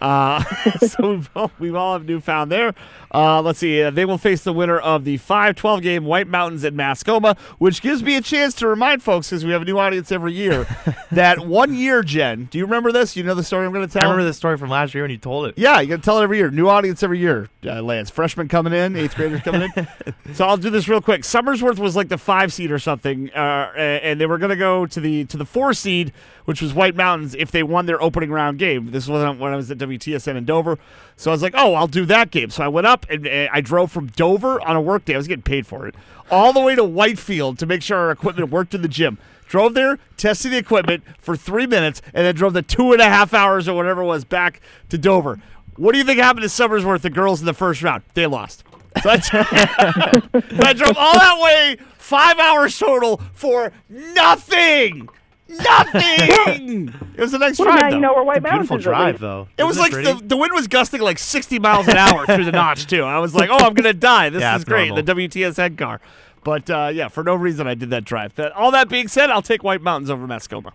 [0.00, 0.42] Uh,
[0.78, 2.74] so we've all, we all have Newfound there.
[3.12, 3.82] Uh, let's see.
[3.82, 7.38] Uh, they will face the winner of the 5 12 game White Mountains at Mascoma,
[7.58, 10.32] which gives me a chance to remind folks, because we have a new audience every
[10.32, 10.66] year,
[11.12, 13.16] that one year, Jen, do you remember this?
[13.16, 14.02] You know the story I'm going to tell?
[14.02, 15.54] I remember the story from last year when you told it.
[15.56, 16.50] Yeah, you got to tell it every year.
[16.50, 17.48] New audience every year.
[17.64, 19.88] Uh, Lance, freshmen coming in, eighth graders coming in.
[20.34, 21.22] so I'll do this real quick.
[21.22, 24.86] Somersworth was like the five seed or something, uh, and they were going to go
[24.86, 26.12] to the to the four seed,
[26.44, 28.90] which was White Mountains, if they won their opening round game.
[28.90, 30.78] This wasn't when I was at WTSN in Dover.
[31.16, 32.50] So I was like, oh, I'll do that game.
[32.50, 35.14] So I went up and I drove from Dover on a work day.
[35.14, 35.94] I was getting paid for it,
[36.30, 39.18] all the way to Whitefield to make sure our equipment worked in the gym.
[39.46, 43.04] Drove there, tested the equipment for three minutes, and then drove the two and a
[43.04, 45.40] half hours or whatever it was back to Dover.
[45.76, 48.02] What do you think happened to Somersworth, the girls in the first round?
[48.14, 48.64] They lost.
[49.02, 55.08] So I, so I drove all that way, five hours total for nothing.
[55.48, 56.94] Nothing.
[57.16, 57.80] it was the next Well, drive.
[57.80, 57.94] now though.
[57.96, 58.84] you know where White It's a Mountains beautiful is.
[58.84, 59.20] drive least.
[59.20, 59.48] though.
[59.58, 60.20] It was Isn't like pretty?
[60.20, 63.02] the, the wind was gusting like 60 miles an hour through the notch too.
[63.02, 64.30] I was like, oh, I'm gonna die.
[64.30, 64.88] This Yeah, is great.
[64.88, 65.04] normal.
[65.04, 66.00] The WTSN car.
[66.42, 68.34] But uh, yeah, for no reason I did that drive.
[68.36, 70.72] That, all that being said, I'll take White Mountains over Mascoma.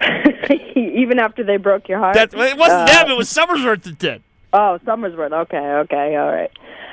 [0.76, 2.14] Even after they broke your heart.
[2.14, 3.10] That it wasn't Uh, them.
[3.10, 4.22] It was Somersworth that did.
[4.52, 5.32] Oh, Somersworth.
[5.32, 6.50] Okay, okay, all right.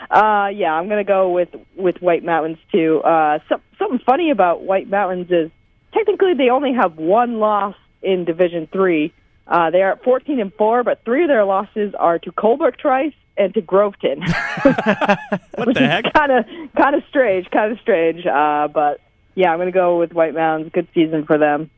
[0.09, 3.01] Uh, yeah, I'm gonna go with with White Mountains too.
[3.03, 5.51] Uh, some, something funny about White Mountains is
[5.93, 9.13] technically they only have one loss in Division Three.
[9.47, 12.77] Uh, they are at 14 and four, but three of their losses are to Colebrook
[12.77, 14.21] Trice and to Groveton,
[15.55, 16.05] What which the heck?
[16.05, 16.45] is kind of
[16.77, 18.25] kind of strange, kind of strange.
[18.25, 19.01] Uh, but
[19.35, 20.71] yeah, I'm going to go with White Mountains.
[20.73, 21.69] Good season for them.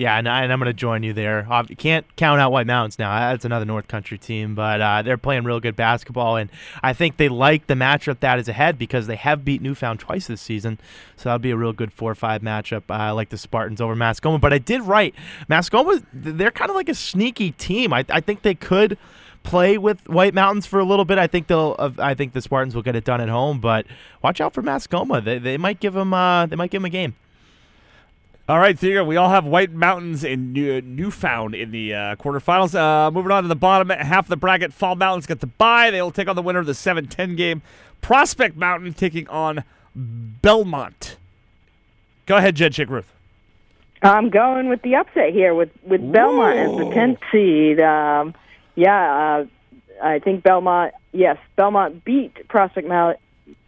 [0.00, 1.46] Yeah, and, I, I'm going to join you there.
[1.50, 3.10] Uh, you can't count out White Mountains now.
[3.10, 6.48] That's another North Country team, but uh, they're playing real good basketball, and
[6.82, 10.26] I think they like the matchup that is ahead because they have beat Newfound twice
[10.26, 10.78] this season.
[11.16, 12.84] So that'll be a real good four or five matchup.
[12.88, 15.14] Uh, I like the Spartans over Mascoma, but I did write
[15.50, 16.02] Mascoma.
[16.14, 17.92] They're kind of like a sneaky team.
[17.92, 18.96] I, I think they could
[19.42, 21.18] play with White Mountains for a little bit.
[21.18, 21.76] I think they'll.
[21.78, 23.84] Uh, I think the Spartans will get it done at home, but
[24.22, 25.22] watch out for Mascoma.
[25.22, 26.14] They, they might give them.
[26.14, 27.16] Uh, they might give them a game.
[28.50, 29.04] All right, there you.
[29.04, 32.74] We all have White Mountains and New, Newfound in the uh, quarterfinals.
[32.74, 35.92] Uh, moving on to the bottom half of the bracket, Fall Mountains get the bye.
[35.92, 37.62] They will take on the winner of the 7-10 game.
[38.00, 39.62] Prospect Mountain taking on
[39.94, 41.16] Belmont.
[42.26, 43.14] Go ahead, Jen Chick Ruth.
[44.02, 47.78] I'm going with the upset here with with Belmont as the 10th seed.
[47.78, 48.34] Um,
[48.74, 49.44] yeah,
[50.02, 50.92] uh, I think Belmont.
[51.12, 53.22] Yes, Belmont beat Prospect Mountain.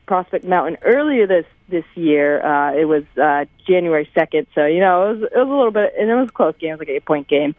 [0.07, 2.45] Prospect Mountain earlier this this year.
[2.45, 5.71] Uh, it was uh, January second, so you know it was it was a little
[5.71, 6.71] bit, and it was a close game.
[6.71, 7.55] It was like an eight point game.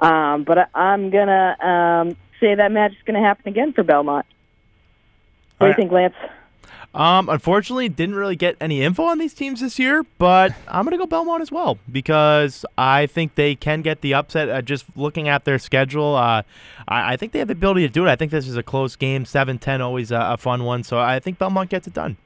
[0.00, 4.26] Um, but I, I'm gonna um, say that match is gonna happen again for Belmont.
[5.58, 6.14] What do you think, Lance?
[6.94, 10.96] Um, unfortunately, didn't really get any info on these teams this year, but I'm gonna
[10.96, 14.48] go Belmont as well because I think they can get the upset.
[14.48, 16.42] Uh, just looking at their schedule, uh,
[16.86, 18.10] I, I, think they have the ability to do it.
[18.10, 20.84] I think this is a close game, 7-10, always a, a fun one.
[20.84, 22.16] So I think Belmont gets it done.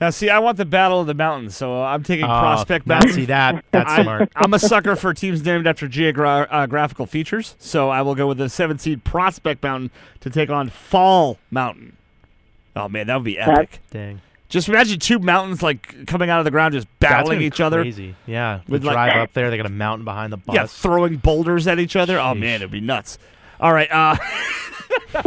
[0.00, 3.12] Now, see, I want the Battle of the Mountains, so I'm taking uh, Prospect Mountain.
[3.14, 3.64] See that?
[3.72, 4.30] That's smart.
[4.36, 8.38] I'm a sucker for teams named after geographical uh, features, so I will go with
[8.38, 11.97] the seven seed Prospect Mountain to take on Fall Mountain.
[12.78, 13.80] Oh man, that would be epic.
[13.90, 14.20] Dang.
[14.48, 17.62] Just imagine two mountains like coming out of the ground, just battling each crazy.
[17.62, 17.82] other.
[17.82, 18.60] Crazy, yeah.
[18.66, 20.54] With drive up there, they got a mountain behind the bus.
[20.54, 22.16] Yeah, throwing boulders at each other.
[22.16, 22.30] Sheesh.
[22.30, 23.18] Oh man, it'd be nuts.
[23.60, 23.90] All right.
[23.90, 24.16] Uh,
[25.14, 25.22] uh,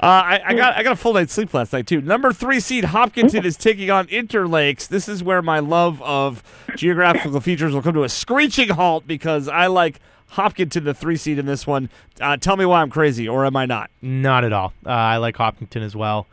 [0.00, 2.00] I, I, got I got a full night's sleep last night too.
[2.02, 4.88] Number three seed Hopkinton is taking on Interlakes.
[4.88, 6.42] This is where my love of
[6.76, 11.38] geographical features will come to a screeching halt because I like Hopkinton the three seed
[11.38, 11.88] in this one.
[12.20, 13.90] Uh, tell me why I'm crazy, or am I not?
[14.02, 14.72] Not at all.
[14.84, 16.26] Uh, I like Hopkinton as well.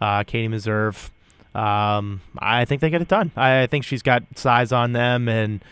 [0.00, 1.10] Uh, Katie Meserve.
[1.54, 3.32] Um, I think they get it done.
[3.36, 5.62] I, I think she's got size on them and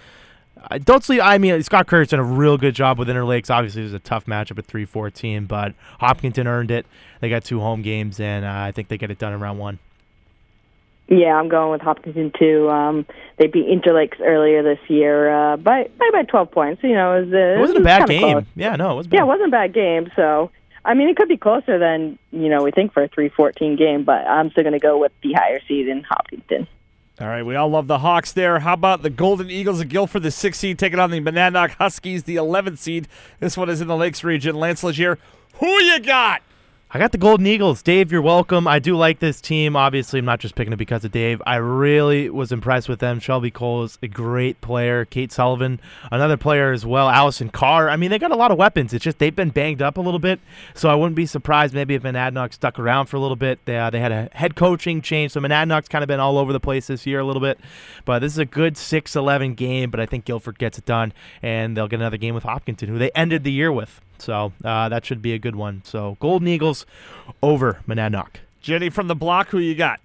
[0.71, 1.21] I don't sleep.
[1.23, 3.51] I mean, Scott Curry's done a real good job with Interlakes.
[3.51, 6.87] Obviously, it was a tough matchup at 3-14, but Hopkinton earned it.
[7.21, 9.59] They got two home games, and uh, I think they get it done in round
[9.59, 9.79] one.
[11.09, 12.69] Yeah, I'm going with Hopkinton too.
[12.69, 13.07] Um,
[13.39, 16.83] they beat Interlakes earlier this year uh, by by about 12 points.
[16.83, 18.33] You know, it, was, uh, it wasn't it a bad game.
[18.33, 18.45] Close.
[18.55, 19.09] Yeah, no, it was.
[19.11, 20.11] Yeah, it wasn't a bad game.
[20.15, 20.51] So,
[20.89, 24.05] I mean, it could be closer than you know we think for a 3-14 game,
[24.05, 26.67] but I'm still going to go with the higher seed in Hopkinton.
[27.21, 28.61] All right, we all love the Hawks there.
[28.61, 32.23] How about the Golden Eagles of Gilford, the sixth seed, taking on the Monadnock Huskies,
[32.25, 33.09] the 11th seed.
[33.39, 34.55] This one is in the Lakes region.
[34.57, 35.19] Lance Legier,
[35.55, 36.43] who you got?
[36.91, 37.83] I got the Golden Eagles.
[37.83, 38.67] Dave, you're welcome.
[38.67, 39.77] I do like this team.
[39.77, 41.43] Obviously, I'm not just picking it because of Dave.
[41.47, 43.21] I really was impressed with them.
[43.21, 45.05] Shelby Cole is a great player.
[45.05, 47.11] Kate Sullivan, another player as well.
[47.11, 47.91] Allison Carr.
[47.91, 48.95] I mean, they got a lot of weapons.
[48.95, 50.41] It's just they've been banged up a little bit.
[50.73, 53.59] So I wouldn't be surprised maybe if Monadnock stuck around for a little bit.
[53.67, 55.33] They, uh, they had a head coaching change.
[55.33, 57.61] So Monadnock's kind of been all over the place this year a little bit.
[58.07, 59.91] But this is a good 6 11 game.
[59.91, 61.13] But I think Gilford gets it done.
[61.43, 64.01] And they'll get another game with Hopkinton, who they ended the year with.
[64.19, 65.83] So uh, that should be a good one.
[65.85, 66.87] So Golden Eagles
[67.43, 68.37] over Monadnock.
[68.61, 70.01] Jenny from the block, who you got?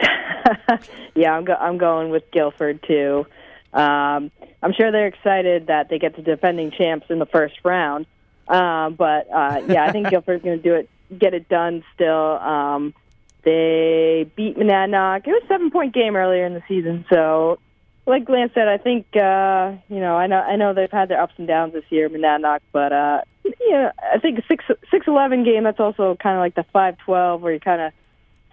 [1.14, 3.26] yeah, I'm, go- I'm going with Gilford too.
[3.72, 4.30] Um,
[4.62, 8.06] I'm sure they're excited that they get the defending champs in the first round.
[8.48, 10.88] Um, but uh, yeah, I think Gilford's going to do it,
[11.18, 12.38] get it done still.
[12.38, 12.94] Um,
[13.42, 15.26] they beat Monadnock.
[15.26, 17.58] It was a seven point game earlier in the season, so
[18.06, 21.20] like Lance said, I think uh, you know I know I know they've had their
[21.20, 23.20] ups and downs this year, Monadnock, but uh,
[23.60, 26.96] yeah, I think a six six eleven game that's also kind of like the five
[26.98, 27.92] twelve where you kind of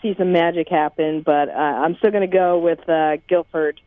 [0.02, 1.22] see some magic happen.
[1.22, 3.80] But uh, I'm still going to go with uh, Gilford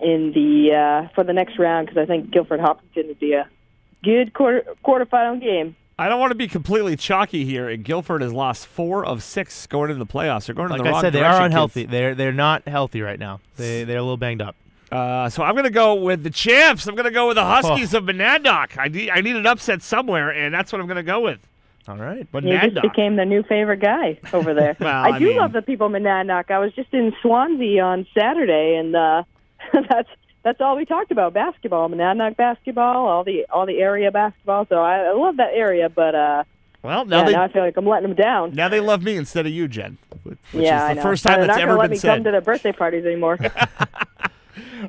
[0.00, 3.48] in the uh, for the next round because I think Gilford Hopkinton would be a
[4.04, 5.76] good quarter quarterfinal game.
[6.00, 9.66] I don't want to be completely chalky here, and Gilford has lost four of six
[9.66, 10.46] going into the playoffs.
[10.46, 11.32] They're going like in the I wrong said, direction.
[11.32, 11.80] they are unhealthy.
[11.82, 11.90] Kids.
[11.90, 13.40] They're they're not healthy right now.
[13.56, 14.54] They they're a little banged up.
[14.90, 16.86] Uh, so I'm going to go with the champs.
[16.86, 17.98] I'm going to go with the Huskies oh.
[17.98, 18.78] of Monadnock.
[18.78, 21.40] I need, I need an upset somewhere, and that's what I'm going to go with.
[21.88, 22.26] All right.
[22.30, 24.76] But He just became the new favorite guy over there.
[24.80, 26.50] well, I, I do mean, love the people of Monadnock.
[26.50, 29.22] I was just in Swanzey on Saturday, and uh,
[29.88, 30.10] that's
[30.42, 34.66] that's all we talked about: basketball, Monadnock basketball, all the all the area basketball.
[34.66, 36.44] So I, I love that area, but uh,
[36.82, 38.54] well, now, yeah, they, now I feel like I'm letting them down.
[38.54, 39.96] Now they love me instead of you, Jen.
[40.22, 41.02] Which yeah, is the I know.
[41.02, 43.38] first time They're that's not ever gonna let me come to their birthday parties anymore.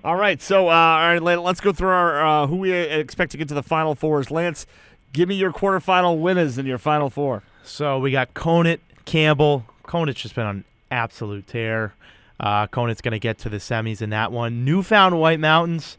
[0.04, 3.38] All right, so uh, all right, let's go through our uh, who we expect to
[3.38, 4.32] get to the final fours.
[4.32, 4.66] Lance,
[5.14, 7.44] give me your quarterfinal winners in your final four.
[7.64, 9.66] So we got Conant, Campbell.
[9.84, 11.94] Conant's just been on absolute tear.
[12.40, 14.64] Uh, Conant's going to get to the semis in that one.
[14.64, 15.98] Newfound White Mountains.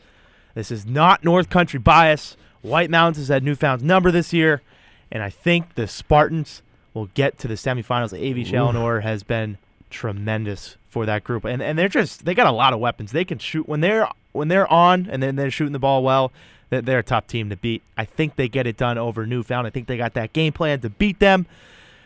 [0.54, 2.36] This is not North Country bias.
[2.62, 4.62] White Mountains has had Newfound's number this year,
[5.10, 8.12] and I think the Spartans will get to the semifinals.
[8.12, 9.58] AV Challenor has been
[9.90, 13.12] tremendous for that group, and and they're just they got a lot of weapons.
[13.12, 16.32] They can shoot when they're when they're on, and then they're shooting the ball well.
[16.68, 17.82] They're, they're a tough team to beat.
[17.96, 19.66] I think they get it done over Newfound.
[19.66, 21.46] I think they got that game plan to beat them.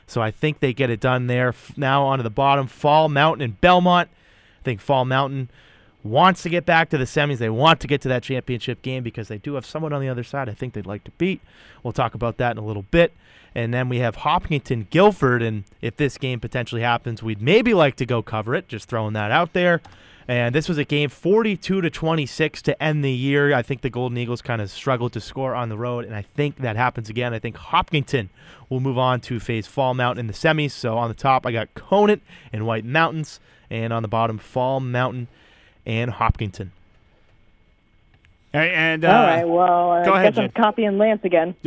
[0.06, 1.54] So I think they get it done there.
[1.76, 4.08] Now onto the bottom, Fall Mountain and Belmont.
[4.60, 5.48] I think Fall Mountain
[6.02, 7.38] wants to get back to the semis.
[7.38, 10.08] They want to get to that championship game because they do have someone on the
[10.08, 11.40] other side I think they'd like to beat.
[11.82, 13.12] We'll talk about that in a little bit.
[13.54, 15.42] And then we have Hopkinton Gilford.
[15.42, 18.68] And if this game potentially happens, we'd maybe like to go cover it.
[18.68, 19.80] Just throwing that out there.
[20.26, 23.54] And this was a game 42 to 26 to end the year.
[23.54, 26.22] I think the Golden Eagles kind of struggled to score on the road, and I
[26.22, 27.34] think that happens again.
[27.34, 28.30] I think Hopkinton
[28.70, 30.70] will move on to face Fall Mountain in the semis.
[30.70, 32.22] So on the top, I got Conant
[32.54, 33.38] and White Mountains,
[33.68, 35.28] and on the bottom, Fall Mountain
[35.84, 36.72] and Hopkinton.
[38.54, 39.44] And uh, All right.
[39.48, 41.56] Well, I go ahead, guess I'm copying Lance again.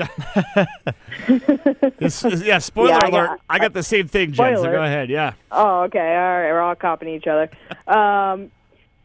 [1.99, 3.27] this is- yeah, spoiler Yeah, I alert.
[3.27, 4.55] got- I got the same thing, Jen.
[4.55, 4.77] So Spoiler.
[4.77, 5.09] go ahead.
[5.09, 5.33] Yeah.
[5.51, 5.99] Oh, okay.
[5.99, 6.05] All
[6.39, 6.51] right.
[6.51, 7.49] We're all copying each other.
[7.87, 8.51] Um,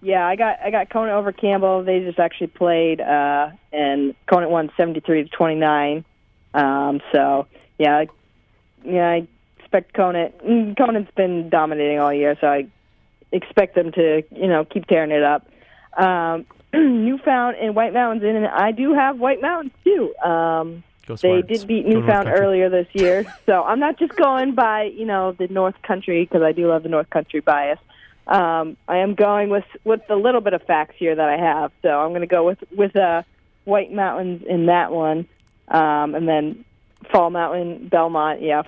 [0.04, 1.84] yeah, I got I got Conant over Campbell.
[1.84, 6.04] They just actually played, uh, and Conant won seventy three to twenty nine.
[6.54, 7.46] Um, so
[7.78, 8.08] yeah, I-
[8.84, 9.26] yeah, I
[9.60, 10.36] expect Conant.
[10.44, 12.66] mm, Conant's been dominating all year, so I
[13.30, 15.46] expect them to you know keep tearing it up.
[15.96, 20.14] Um, Newfound and White Mountains in, and I do have White Mountains too.
[20.16, 20.82] Um,
[21.20, 25.32] they did beat Newfound earlier this year, so I'm not just going by you know
[25.32, 27.78] the North Country because I do love the North Country bias.
[28.26, 31.72] Um, I am going with with the little bit of facts here that I have,
[31.82, 33.22] so I'm going to go with with uh,
[33.64, 35.28] White Mountains in that one,
[35.68, 36.64] um, and then
[37.10, 38.40] Fall Mountain, Belmont.
[38.40, 38.62] Yeah,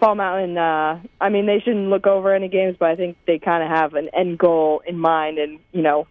[0.00, 0.56] Fall Mountain.
[0.56, 3.68] Uh, I mean, they shouldn't look over any games, but I think they kind of
[3.68, 6.06] have an end goal in mind, and you know,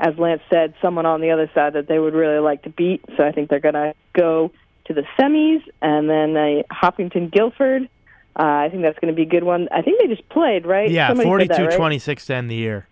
[0.00, 3.04] as Lance said, someone on the other side that they would really like to beat.
[3.16, 4.50] So I think they're going to go
[4.86, 7.88] to the semis, and then a Hopkinton Gilford.
[8.34, 9.68] Uh, I think that's going to be a good one.
[9.70, 10.90] I think they just played, right?
[10.90, 11.76] Yeah, Somebody said that, 42 right?
[11.76, 12.86] 26 to end the year.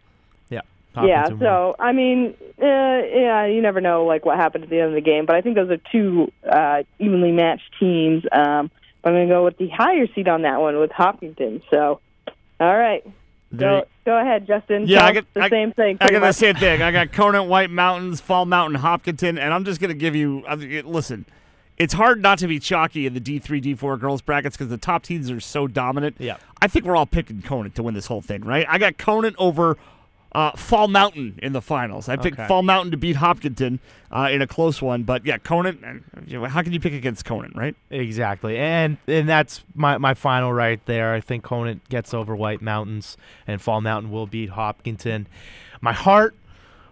[0.51, 0.61] Yeah.
[1.03, 1.39] Yeah, won.
[1.39, 4.95] so I mean, uh, yeah, you never know like what happened at the end of
[4.95, 8.25] the game, but I think those are two uh, evenly matched teams.
[8.31, 8.71] Um,
[9.03, 11.63] but I'm going to go with the higher seed on that one with Hopkinton.
[11.71, 12.01] So,
[12.61, 13.07] all right,
[13.57, 14.87] go go ahead, Justin.
[14.87, 15.97] Yeah, Tell I get- us the I- same thing.
[16.01, 16.83] I pretty got the same thing.
[16.83, 20.45] I got Conant, White Mountains, Fall Mountain, Hopkinton, and I'm just going to give you.
[20.49, 21.25] Uh, listen,
[21.77, 25.03] it's hard not to be chalky in the D3, D4 girls brackets because the top
[25.03, 26.17] teams are so dominant.
[26.19, 26.37] Yeah.
[26.61, 28.67] I think we're all picking Conant to win this whole thing, right?
[28.69, 29.77] I got Conant over
[30.33, 32.09] uh, Fall Mountain in the finals.
[32.09, 32.47] I picked Okay.
[32.49, 33.81] Fall Mountain to beat Hopkinton
[34.13, 35.83] uh, in a close one, but yeah, Conant.
[35.83, 37.75] uh, How can you pick against Conant, right?
[37.91, 41.15] Exactly, and and that's my, my final right there.
[41.15, 45.27] I think Conant gets over White Mountains, and Fall Mountain will beat Hopkinton.
[45.81, 46.35] My heart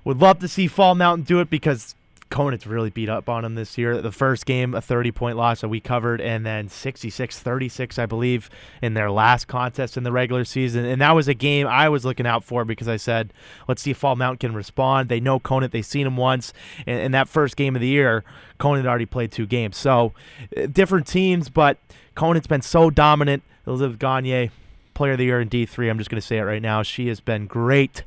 [0.04, 1.94] would love to see Fall Mountain do it because
[2.28, 4.00] Conant's really beat up on them this year.
[4.02, 8.06] The first game, a 30 point loss that we covered, and then 66 36, I
[8.06, 8.50] believe,
[8.82, 10.84] in their last contest in the regular season.
[10.84, 13.32] And that was a game I was looking out for because I said,
[13.68, 15.08] let's see if Fall Mountain can respond.
[15.08, 16.52] They know Conant, they've seen him once.
[16.86, 18.24] And in that first game of the year,
[18.58, 19.76] Conant had already played two games.
[19.76, 20.12] So
[20.56, 21.78] uh, different teams, but
[22.14, 23.44] Conant's been so dominant.
[23.66, 24.50] Elizabeth Gagne,
[24.94, 25.90] player of the year in D3.
[25.90, 26.82] I'm just going to say it right now.
[26.82, 28.02] She has been great.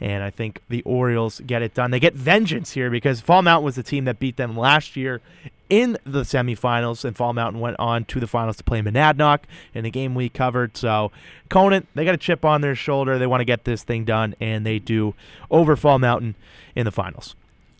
[0.00, 1.90] And I think the Orioles get it done.
[1.90, 5.22] They get vengeance here because Fall Mountain was the team that beat them last year
[5.68, 9.40] in the semifinals, and Fall Mountain went on to the finals to play Monadnock
[9.74, 10.76] in the game we covered.
[10.76, 11.10] So,
[11.48, 13.18] Conant, they got a chip on their shoulder.
[13.18, 15.14] They want to get this thing done, and they do
[15.50, 16.34] over Fall Mountain
[16.74, 17.34] in the finals.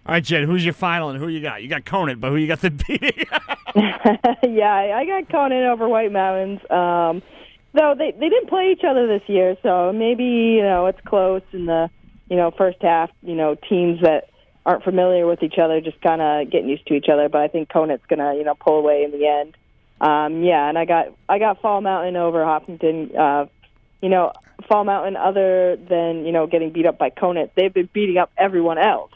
[0.06, 1.62] All right, Jen, who's your final and who you got?
[1.62, 3.10] You got Conant, but who you got the beating?
[3.76, 6.60] yeah, I I got Conant over White Mountains.
[6.70, 7.22] Um,
[7.74, 11.42] though they they didn't play each other this year, so maybe you know it's close
[11.52, 11.90] in the
[12.28, 13.10] you know first half.
[13.22, 14.30] You know teams that
[14.64, 17.28] aren't familiar with each other just kind of getting used to each other.
[17.28, 19.56] But I think Conant's gonna you know pull away in the end.
[20.00, 23.16] Um, yeah, and I got I got Fall Mountain over Hopkinton.
[23.16, 23.46] Uh,
[24.02, 24.32] you know,
[24.68, 28.30] Fall Mountain, other than you know getting beat up by Conant, they've been beating up
[28.36, 29.12] everyone else.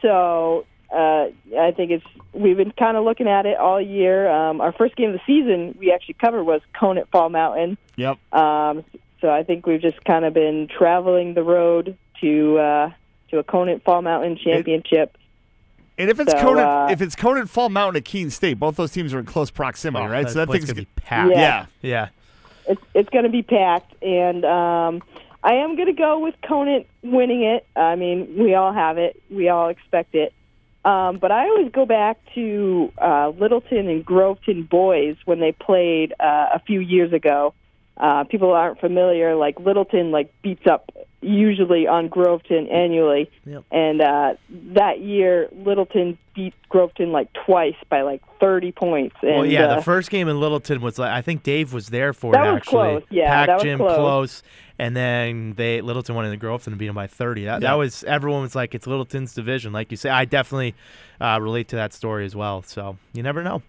[0.00, 4.30] So uh, I think it's we've been kind of looking at it all year.
[4.30, 7.78] Um, our first game of the season we actually covered was Conant Fall Mountain.
[7.96, 8.18] yep.
[8.32, 8.84] Um,
[9.20, 12.90] so I think we've just kind of been traveling the road to uh,
[13.30, 15.16] to a Conant Fall Mountain championship.
[15.98, 18.76] And if it's So, Conant, uh, if it's Conant Fall Mountain at Keene State, both
[18.76, 20.26] those teams are in close proximity, Oh, right?
[20.28, 21.30] so that place thing's gonna be packed.
[21.32, 21.38] Yeah.
[21.40, 21.66] yeah.
[21.82, 22.08] Yeah.
[22.66, 25.02] It's it's going to be packed, and um,
[25.42, 27.66] I am going to go with Conant winning it.
[27.74, 30.32] I mean, we all have it, we all expect it.
[30.84, 36.12] Um, but I always go back to uh, Littleton and Groveton boys when they played
[36.20, 37.52] uh, a few years ago.
[37.96, 39.34] Uh, people aren't familiar.
[39.34, 40.90] Like Littleton, like beats up
[41.22, 43.30] usually on Groveton annually.
[43.46, 43.64] Yep.
[43.70, 44.34] And uh,
[44.74, 49.16] that year, Littleton beat Groveton like twice by like 30 points.
[49.22, 51.88] And, Well, yeah, uh, the first game in Littleton was like I think Dave was
[51.88, 52.72] there for That it was actually.
[52.72, 54.42] close, yeah, Packed that was gym close.
[54.78, 57.44] and then they Littleton won in the Grove and beat them by thirty.
[57.44, 57.68] That, Yeah.
[57.70, 60.10] that was everyone was like it's Littleton's division, like you say.
[60.10, 60.74] I definitely
[61.20, 62.62] uh, relate to that story as well.
[62.62, 63.62] So you never know.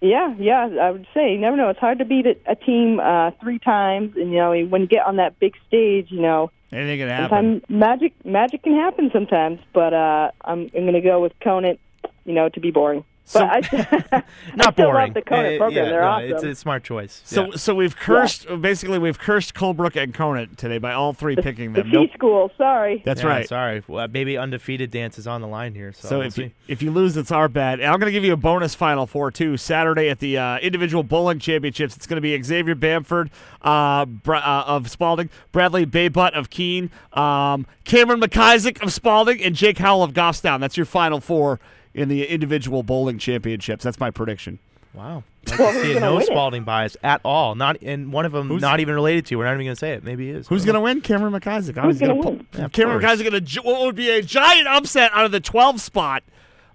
[0.00, 1.70] Yeah, yeah, I would say you never know.
[1.70, 4.86] It's hard to beat a, a team uh, three times, and you know when you
[4.86, 7.62] get on that big stage, you know Anything can happen.
[7.68, 9.60] magic magic can happen sometimes.
[9.72, 11.80] But uh, I'm I'm going to go with Conant,
[12.24, 13.04] you know, to be boring.
[13.28, 13.50] So- but
[14.12, 14.22] I,
[14.56, 15.06] Not I still boring.
[15.08, 15.84] love the Conant Eh, program.
[15.84, 16.30] yeah, They're no, awesome.
[16.32, 17.20] It's a smart choice.
[17.24, 17.50] So Yeah.
[17.56, 21.82] so we've cursed basically we've cursed Colebrook and Conant today by all three picking the
[21.82, 21.90] them.
[21.90, 22.10] C Nope.
[22.14, 22.50] school.
[22.56, 23.02] Sorry.
[23.04, 23.48] That's Yeah, right.
[23.48, 25.92] Sorry, well, maybe undefeated dance is on the line here.
[25.92, 27.80] So, So we'll if you, if you lose, it's our bad.
[27.80, 29.56] And I'm going to give you a bonus final four too.
[29.56, 33.30] Saturday at the uh, individual bowling championships, it's going to be Xavier Bamford
[33.62, 39.54] uh, Bra- uh, of Spaulding, Bradley Baybutt of Keene, um, Cameron McIsaac of Spaulding, and
[39.54, 40.60] Jake Howell of Goffstown.
[40.60, 41.60] That's your final four
[41.98, 43.84] in the individual bowling championships.
[43.84, 44.58] That's my prediction.
[44.94, 45.22] Wow.
[45.48, 46.18] Like Well, to see no?
[46.20, 47.54] Spaulding bias at all.
[47.54, 49.36] Not and one of them Who's- not even related to.
[49.36, 50.02] We're not even going to say it.
[50.04, 50.48] Maybe he is.
[50.48, 51.00] Who's going to win?
[51.00, 51.76] Cameron McIsaac.
[51.78, 52.46] I was Who's going gonna to win?
[52.58, 53.20] Yeah, Cameron course.
[53.20, 56.22] McIsaac going to what would be a giant upset out of the 12 spot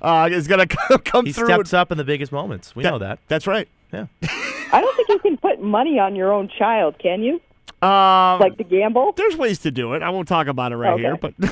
[0.01, 1.45] uh, is going to come He through.
[1.47, 2.76] steps up in the biggest moments.
[2.76, 3.19] We know that.
[3.28, 3.67] That's right.
[3.91, 4.05] Yeah.
[4.71, 7.41] I don't think you can put money on your own child, can you?
[7.84, 9.11] Um, Like to gamble?
[9.13, 10.01] there's ways to do it.
[10.01, 11.01] I won't talk about it right Okay.
[11.03, 11.34] here, but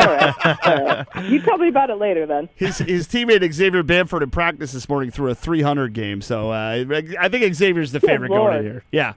[0.00, 0.66] All right.
[0.66, 1.24] All right.
[1.30, 2.48] You tell me about it later then.
[2.56, 6.20] his his teammate Xavier Bamford in practice this morning threw a 300 game.
[6.22, 6.84] So uh,
[7.20, 8.84] I think Xavier's the Good favorite going in here.
[8.90, 9.14] Yeah.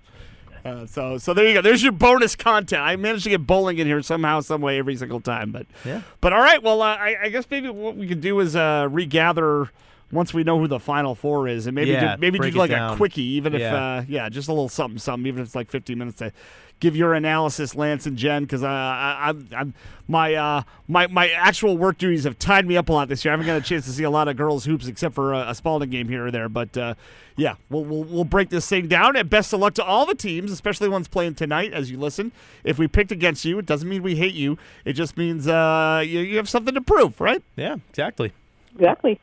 [0.66, 1.62] Uh, so so there you go.
[1.62, 2.82] There's your bonus content.
[2.82, 5.52] I managed to get bowling in here somehow, some way, every single time.
[5.52, 6.02] But Yeah.
[6.20, 6.62] but all right.
[6.62, 9.70] Well, uh, I, I guess maybe what we could do is uh, regather
[10.12, 12.56] once we know who the final four is, and maybe Yeah, do, maybe do break
[12.56, 13.76] it like a quickie, even if Yeah.
[13.76, 16.32] uh, yeah, just a little something something, even if it's like 15 minutes to
[16.80, 19.74] give your analysis, Lance and Jen, because uh, I, I'm, I'm
[20.08, 23.32] my uh, my my actual work duties have tied me up a lot this year.
[23.32, 25.50] I haven't got a chance to see a lot of girls hoops except for a,
[25.50, 26.96] a Spaulding game here or there, but uh,
[27.36, 29.16] yeah, we'll, we'll we'll break this thing down.
[29.16, 31.74] And best of luck to all the teams, especially ones playing tonight.
[31.74, 32.32] As you listen,
[32.64, 34.58] if we picked against you, it doesn't mean we hate you.
[34.86, 37.44] It just means uh, you, you have something to prove, right?
[37.56, 38.32] Yeah, exactly.
[38.76, 39.20] Exactly.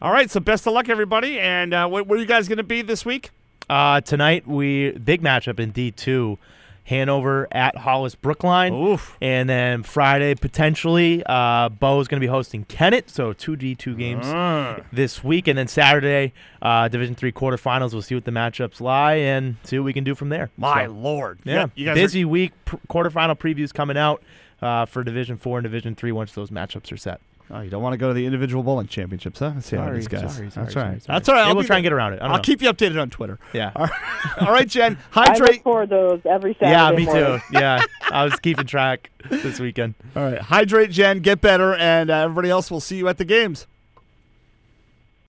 [0.00, 1.40] All right, so best of luck, everybody.
[1.40, 3.30] And uh, wh- where are you guys going to be this week?
[3.68, 6.38] Uh, tonight we big matchup in D two,
[6.84, 9.16] Hanover at Hollis Brookline, Oof.
[9.20, 13.74] and then Friday potentially uh, Bow is going to be hosting Kennett, so two D
[13.74, 16.32] two games Uh, this week, and then Saturday
[16.62, 17.92] uh, Division three quarterfinals.
[17.92, 20.48] We'll see what the matchups lie and see what we can do from there.
[20.56, 21.40] my So, lord.
[21.44, 22.52] Yeah, got- you guys busy week.
[22.64, 24.22] Pr- quarterfinal previews coming out
[24.62, 27.20] uh, for Division four and Division three once those matchups are set.
[27.50, 29.52] Are, oh, you don't want to go to the individual bowling championships, huh?
[29.54, 30.20] Let's see how Sorry, these guys.
[30.34, 30.72] sorry, That's sorry, right.
[30.74, 31.16] sorry, sorry.
[31.16, 31.46] That's all right.
[31.46, 32.16] I'll we'll try and get around it.
[32.16, 32.42] I don't I'll know.
[32.42, 33.38] keep you updated on Twitter.
[33.52, 33.72] Yeah.
[33.74, 33.92] All right,
[34.42, 34.98] all right Jen.
[35.14, 35.62] I look Hydrate.
[35.62, 37.40] forward to those every Saturday Yeah, me morning.
[37.40, 37.58] too.
[37.58, 39.94] Yeah, I was keeping track this weekend.
[40.14, 41.20] All right, hydrate, Jen.
[41.20, 42.70] Get better, and uh, everybody else.
[42.70, 43.66] We'll see you at the games.